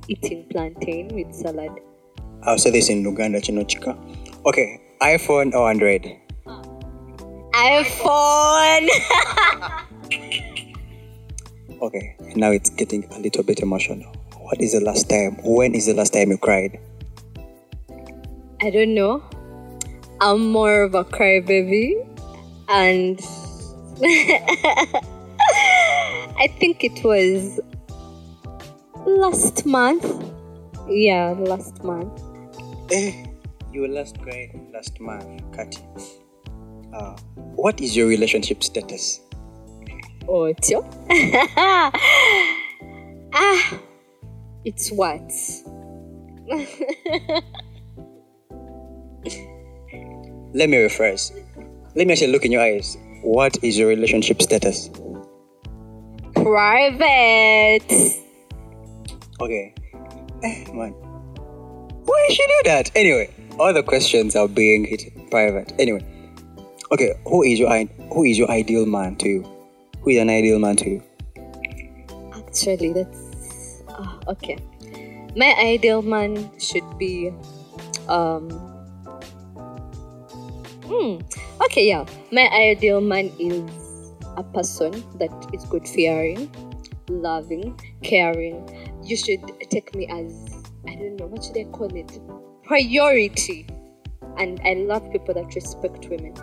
eating 0.09 0.47
plantain 0.51 1.09
with 1.09 1.35
salad. 1.35 1.73
I'll 2.43 2.59
say 2.59 2.71
this 2.71 2.89
in 2.89 3.03
Uganda, 3.03 3.41
Chinochika. 3.41 3.97
Okay, 4.47 4.81
iPhone 5.01 5.55
or 5.55 5.71
Android? 5.71 6.17
iPhone. 7.55 8.89
Okay, 11.83 12.17
now 12.35 12.51
it's 12.51 12.71
getting 12.71 13.05
a 13.13 13.19
little 13.19 13.43
bit 13.45 13.61
emotional. 13.61 14.11
What 14.39 14.59
is 14.59 14.73
the 14.73 14.81
last 14.81 15.11
time? 15.11 15.37
When 15.43 15.75
is 15.75 15.85
the 15.85 15.93
last 15.93 16.15
time 16.15 16.31
you 16.31 16.39
cried? 16.39 16.81
I 18.63 18.71
don't 18.71 18.95
know. 18.95 19.23
I'm 20.21 20.51
more 20.51 20.83
of 20.85 20.95
a 20.95 21.05
crybaby, 21.05 21.93
and 22.69 23.21
I 26.39 26.47
think 26.59 26.85
it 26.85 27.05
was 27.05 27.61
last 29.05 29.67
month. 29.67 30.07
Yeah, 30.89 31.35
last 31.37 31.85
month. 31.85 32.23
Eh, 32.93 33.27
Eh, 33.75 33.79
you 33.79 33.89
last 33.89 34.21
cried 34.21 34.51
last 34.73 35.01
month, 35.01 35.43
Kati. 35.53 35.83
Uh, 36.93 37.17
what 37.57 37.81
is 37.81 37.97
your 37.97 38.07
relationship 38.07 38.63
status? 38.63 39.21
Otyo. 40.29 40.85
ah, 43.35 43.81
it's 44.65 44.91
what? 44.93 45.21
Let 50.55 50.69
me 50.71 50.77
rephrase. 50.77 51.33
Let 51.97 52.07
me 52.07 52.13
actually 52.13 52.33
look 52.33 52.45
in 52.45 52.53
your 52.53 52.63
eyes. 52.63 52.97
What 53.23 53.57
is 53.65 53.77
your 53.77 53.89
relationship 53.89 54.41
status? 54.41 54.89
Private. 56.35 57.83
Okay. 59.41 59.75
Eh, 60.43 60.65
man. 60.73 60.93
Why 62.05 62.27
should 62.29 62.39
you 62.39 62.63
do 62.63 62.69
that? 62.71 62.91
Anyway, 62.95 63.31
all 63.59 63.73
the 63.73 63.83
questions 63.83 64.37
are 64.37 64.49
being 64.49 64.85
hit 64.85 65.13
private. 65.31 65.73
Anyway. 65.79 66.05
Okay, 66.93 67.15
who 67.27 67.43
is 67.43 67.59
your 67.59 67.71
who 68.13 68.25
is 68.25 68.39
your 68.39 68.51
ideal 68.51 68.87
man 68.87 69.17
to 69.17 69.29
you? 69.29 69.43
Who 70.03 70.11
is 70.11 70.19
an 70.19 70.31
ideal 70.31 70.59
man 70.59 70.77
to 70.77 70.91
you? 70.91 71.03
Actually, 72.37 72.93
that's 72.93 73.83
ah, 73.89 74.19
okay. 74.29 74.59
My 75.35 75.55
ideal 75.59 76.03
man 76.03 76.51
should 76.61 76.87
be 76.99 77.33
um. 78.07 78.51
Hmm. 80.87 81.19
Okay, 81.65 81.89
yeah. 81.89 82.05
My 82.31 82.47
ideal 82.53 83.01
man 83.01 83.33
is 83.41 83.65
a 84.37 84.45
person 84.45 84.93
that 85.19 85.33
is 85.53 85.65
good 85.65 85.89
fearing, 85.89 86.53
loving, 87.09 87.81
caring. 88.05 88.61
You 89.03 89.17
should 89.17 89.41
take 89.71 89.95
me 89.97 90.07
as 90.07 90.31
I 90.87 90.95
don't 90.95 91.17
know 91.17 91.27
what 91.27 91.43
should 91.43 91.59
I 91.59 91.65
call 91.73 91.91
it 91.91 92.21
priority, 92.67 93.67
and 94.39 94.61
I 94.65 94.75
love 94.75 95.11
people 95.13 95.35
that 95.35 95.55
respect 95.55 96.09
women. 96.09 96.35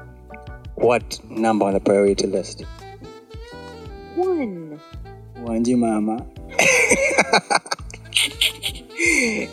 What 0.76 1.20
number 1.30 1.66
on 1.66 1.74
the 1.74 1.80
priority 1.80 2.28
list? 2.28 2.64
One. 4.16 4.80
Wanji 5.36 5.78
Mama. 5.78 6.26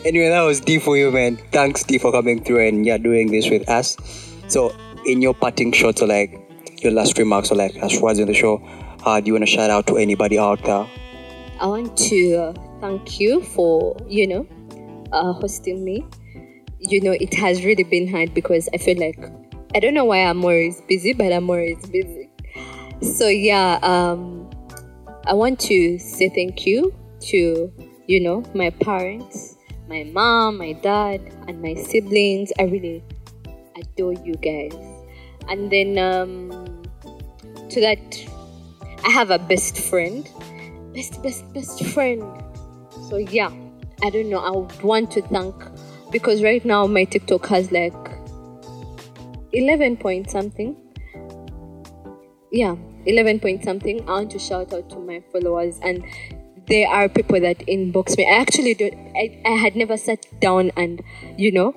anyway, 0.05 0.29
that 0.29 0.41
was 0.41 0.59
D 0.59 0.79
for 0.79 0.97
you, 0.97 1.11
man. 1.11 1.37
Thanks, 1.51 1.83
D, 1.83 1.97
for 1.97 2.11
coming 2.11 2.43
through 2.43 2.67
and 2.67 2.85
yeah, 2.85 2.97
doing 2.97 3.31
this 3.31 3.49
with 3.49 3.67
us. 3.69 3.97
So, 4.47 4.75
in 5.05 5.21
your 5.21 5.33
parting 5.33 5.71
shots 5.71 6.01
or 6.01 6.07
like 6.07 6.31
your 6.83 6.91
last 6.91 7.17
remarks 7.17 7.51
or 7.51 7.55
like 7.55 7.75
as 7.77 7.99
words 7.99 8.19
in 8.19 8.27
the 8.27 8.33
show, 8.33 8.61
uh, 9.05 9.19
do 9.19 9.27
you 9.27 9.33
want 9.33 9.43
to 9.45 9.51
shout 9.51 9.69
out 9.69 9.87
to 9.87 9.97
anybody 9.97 10.37
out 10.37 10.63
there? 10.63 10.87
I 11.59 11.67
want 11.67 11.97
to 11.97 12.35
uh, 12.35 12.53
thank 12.79 13.19
you 13.19 13.41
for, 13.41 13.97
you 14.07 14.27
know, 14.27 14.47
uh, 15.11 15.33
hosting 15.33 15.83
me. 15.83 16.05
You 16.79 17.01
know, 17.01 17.11
it 17.11 17.33
has 17.33 17.63
really 17.65 17.83
been 17.83 18.07
hard 18.07 18.33
because 18.33 18.69
I 18.73 18.77
feel 18.77 18.97
like 18.97 19.19
I 19.75 19.79
don't 19.79 19.93
know 19.93 20.05
why 20.05 20.19
I'm 20.19 20.43
always 20.43 20.81
busy, 20.87 21.13
but 21.13 21.31
I'm 21.31 21.49
always 21.49 21.85
busy. 21.89 22.29
So 23.01 23.27
yeah, 23.27 23.79
um, 23.83 24.49
I 25.27 25.33
want 25.33 25.59
to 25.61 25.99
say 25.99 26.29
thank 26.29 26.65
you 26.65 26.93
to, 27.31 27.71
you 28.07 28.19
know, 28.19 28.43
my 28.55 28.69
parents, 28.69 29.55
my 29.87 30.03
mom, 30.05 30.57
my 30.57 30.73
dad, 30.73 31.21
and 31.47 31.61
my 31.61 31.75
siblings. 31.75 32.51
I 32.59 32.63
really 32.63 33.03
adore 33.75 34.13
you 34.13 34.35
guys. 34.35 34.73
and 35.49 35.71
then 35.71 35.97
um, 35.97 36.49
to 37.69 37.81
that, 37.81 37.99
I 39.03 39.09
have 39.09 39.31
a 39.31 39.39
best 39.39 39.77
friend, 39.77 40.29
best 40.93 41.21
best 41.23 41.51
best 41.53 41.83
friend. 41.85 42.23
So 43.09 43.17
yeah, 43.17 43.49
I 44.03 44.09
don't 44.09 44.29
know. 44.29 44.39
I 44.39 44.83
want 44.83 45.11
to 45.11 45.21
thank 45.23 45.55
because 46.11 46.43
right 46.43 46.63
now 46.63 46.87
my 46.87 47.03
TikTok 47.03 47.45
has 47.47 47.71
like 47.71 47.93
11 49.53 49.97
point 49.97 50.29
something. 50.29 50.75
Yeah, 52.51 52.75
11 53.05 53.39
point 53.39 53.63
something. 53.63 54.01
I 54.07 54.13
want 54.13 54.31
to 54.31 54.39
shout 54.39 54.73
out 54.73 54.89
to 54.89 54.99
my 54.99 55.23
followers 55.31 55.79
and 55.81 56.03
there 56.67 56.87
are 56.87 57.09
people 57.09 57.39
that 57.39 57.57
inbox 57.59 58.15
me. 58.17 58.29
I 58.29 58.39
actually 58.39 58.75
don't, 58.75 58.93
I, 59.15 59.41
I 59.45 59.55
had 59.55 59.75
never 59.75 59.97
sat 59.97 60.23
down 60.39 60.71
and, 60.77 61.01
you 61.37 61.51
know, 61.51 61.71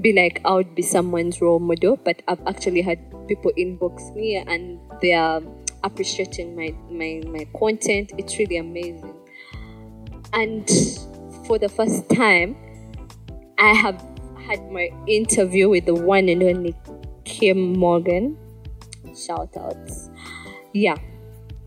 be 0.00 0.12
like, 0.12 0.40
I 0.44 0.54
would 0.54 0.74
be 0.74 0.82
someone's 0.82 1.40
role 1.40 1.58
model, 1.58 1.96
but 1.96 2.22
I've 2.28 2.40
actually 2.46 2.82
had 2.82 2.98
people 3.28 3.52
inbox 3.58 4.14
me 4.14 4.36
and 4.36 4.80
they 5.02 5.12
are 5.12 5.42
appreciating 5.84 6.56
my, 6.56 6.74
my, 6.90 7.22
my 7.26 7.46
content. 7.58 8.12
It's 8.16 8.38
really 8.38 8.56
amazing. 8.56 9.14
And 10.32 10.68
for 11.46 11.58
the 11.58 11.68
first 11.68 12.08
time, 12.08 12.56
I 13.58 13.74
have 13.74 14.00
had 14.46 14.70
my 14.70 14.88
interview 15.08 15.68
with 15.68 15.86
the 15.86 15.94
one 15.94 16.28
and 16.28 16.42
only 16.44 16.76
Kim 17.24 17.72
Morgan. 17.72 18.38
Shout 19.16 19.56
outs. 19.56 20.10
Yeah. 20.72 20.94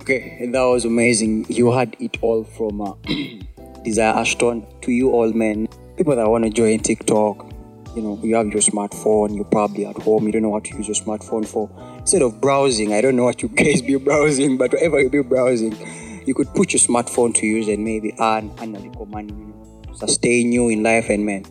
Okay, 0.01 0.47
that 0.51 0.61
was 0.61 0.85
amazing. 0.85 1.45
You 1.49 1.71
had 1.73 1.97
it 1.99 2.17
all 2.21 2.45
from 2.45 2.81
uh, 2.81 2.93
Desire 3.83 4.13
Ashton 4.13 4.65
to 4.83 4.91
you 4.93 5.11
all 5.11 5.33
men, 5.33 5.67
people 5.97 6.15
that 6.15 6.29
want 6.29 6.45
to 6.45 6.49
join 6.49 6.79
TikTok. 6.79 7.51
You 7.93 8.01
know, 8.01 8.19
you 8.23 8.35
have 8.35 8.47
your 8.47 8.61
smartphone, 8.61 9.35
you're 9.35 9.43
probably 9.43 9.85
at 9.85 9.97
home, 9.97 10.25
you 10.25 10.31
don't 10.31 10.43
know 10.43 10.49
what 10.49 10.63
to 10.65 10.77
use 10.77 10.87
your 10.87 10.95
smartphone 10.95 11.45
for. 11.45 11.69
Instead 11.99 12.21
of 12.21 12.39
browsing, 12.39 12.93
I 12.93 13.01
don't 13.01 13.17
know 13.17 13.25
what 13.25 13.41
you 13.41 13.49
guys 13.55 13.81
be 13.81 13.97
browsing, 13.97 14.57
but 14.57 14.71
whatever 14.71 15.01
you 15.01 15.09
be 15.09 15.21
browsing, 15.23 15.75
you 16.25 16.33
could 16.33 16.47
put 16.55 16.71
your 16.71 16.79
smartphone 16.79 17.35
to 17.35 17.45
use 17.45 17.67
and 17.67 17.83
maybe 17.83 18.15
earn, 18.17 18.49
earn 18.61 18.75
a 18.77 18.79
little 18.79 19.07
money, 19.07 19.35
sustain 19.93 20.53
you 20.53 20.69
in 20.69 20.83
life. 20.83 21.09
And 21.09 21.25
man, 21.25 21.43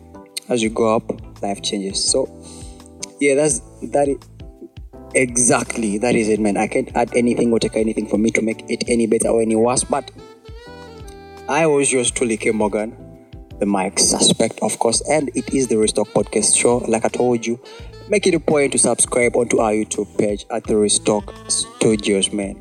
as 0.51 0.61
you 0.61 0.69
grow 0.69 0.97
up, 0.97 1.41
life 1.41 1.61
changes. 1.61 2.03
So, 2.03 2.29
yeah, 3.19 3.35
that's 3.35 3.61
that. 3.93 4.07
Is, 4.07 4.17
Exactly, 5.13 5.97
that 5.97 6.15
is 6.15 6.29
it, 6.29 6.39
man. 6.39 6.55
I 6.55 6.67
can't 6.67 6.89
add 6.95 7.11
anything 7.13 7.51
or 7.51 7.59
take 7.59 7.75
anything 7.75 8.07
for 8.07 8.17
me 8.17 8.31
to 8.31 8.41
make 8.41 8.63
it 8.69 8.85
any 8.87 9.07
better 9.07 9.27
or 9.27 9.41
any 9.41 9.57
worse. 9.57 9.83
But 9.83 10.09
I 11.49 11.67
was 11.67 11.91
yours 11.91 12.09
truly, 12.11 12.37
Kim 12.37 12.55
Morgan, 12.55 12.95
the 13.59 13.65
mic 13.65 13.99
suspect, 13.99 14.59
of 14.61 14.79
course, 14.79 15.01
and 15.09 15.29
it 15.35 15.53
is 15.53 15.67
the 15.67 15.77
Restock 15.77 16.07
Podcast 16.09 16.57
Show. 16.57 16.77
Like 16.77 17.03
I 17.03 17.09
told 17.09 17.45
you, 17.45 17.59
make 18.07 18.25
it 18.25 18.33
a 18.33 18.39
point 18.39 18.71
to 18.71 18.77
subscribe 18.77 19.35
onto 19.35 19.59
our 19.59 19.73
YouTube 19.73 20.17
page 20.17 20.45
at 20.49 20.63
the 20.63 20.77
Restock 20.77 21.33
Studios, 21.49 22.31
man. 22.31 22.55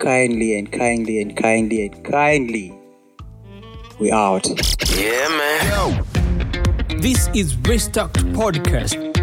Kindly 0.00 0.58
and 0.58 0.72
kindly 0.72 1.22
and 1.22 1.36
kindly 1.36 1.86
and 1.86 2.04
kindly, 2.04 2.76
we 4.00 4.10
out. 4.10 4.48
Yeah, 4.98 5.28
man. 5.28 6.23
This 7.04 7.28
is 7.34 7.54
Restock 7.68 8.14
Podcast 8.32 9.13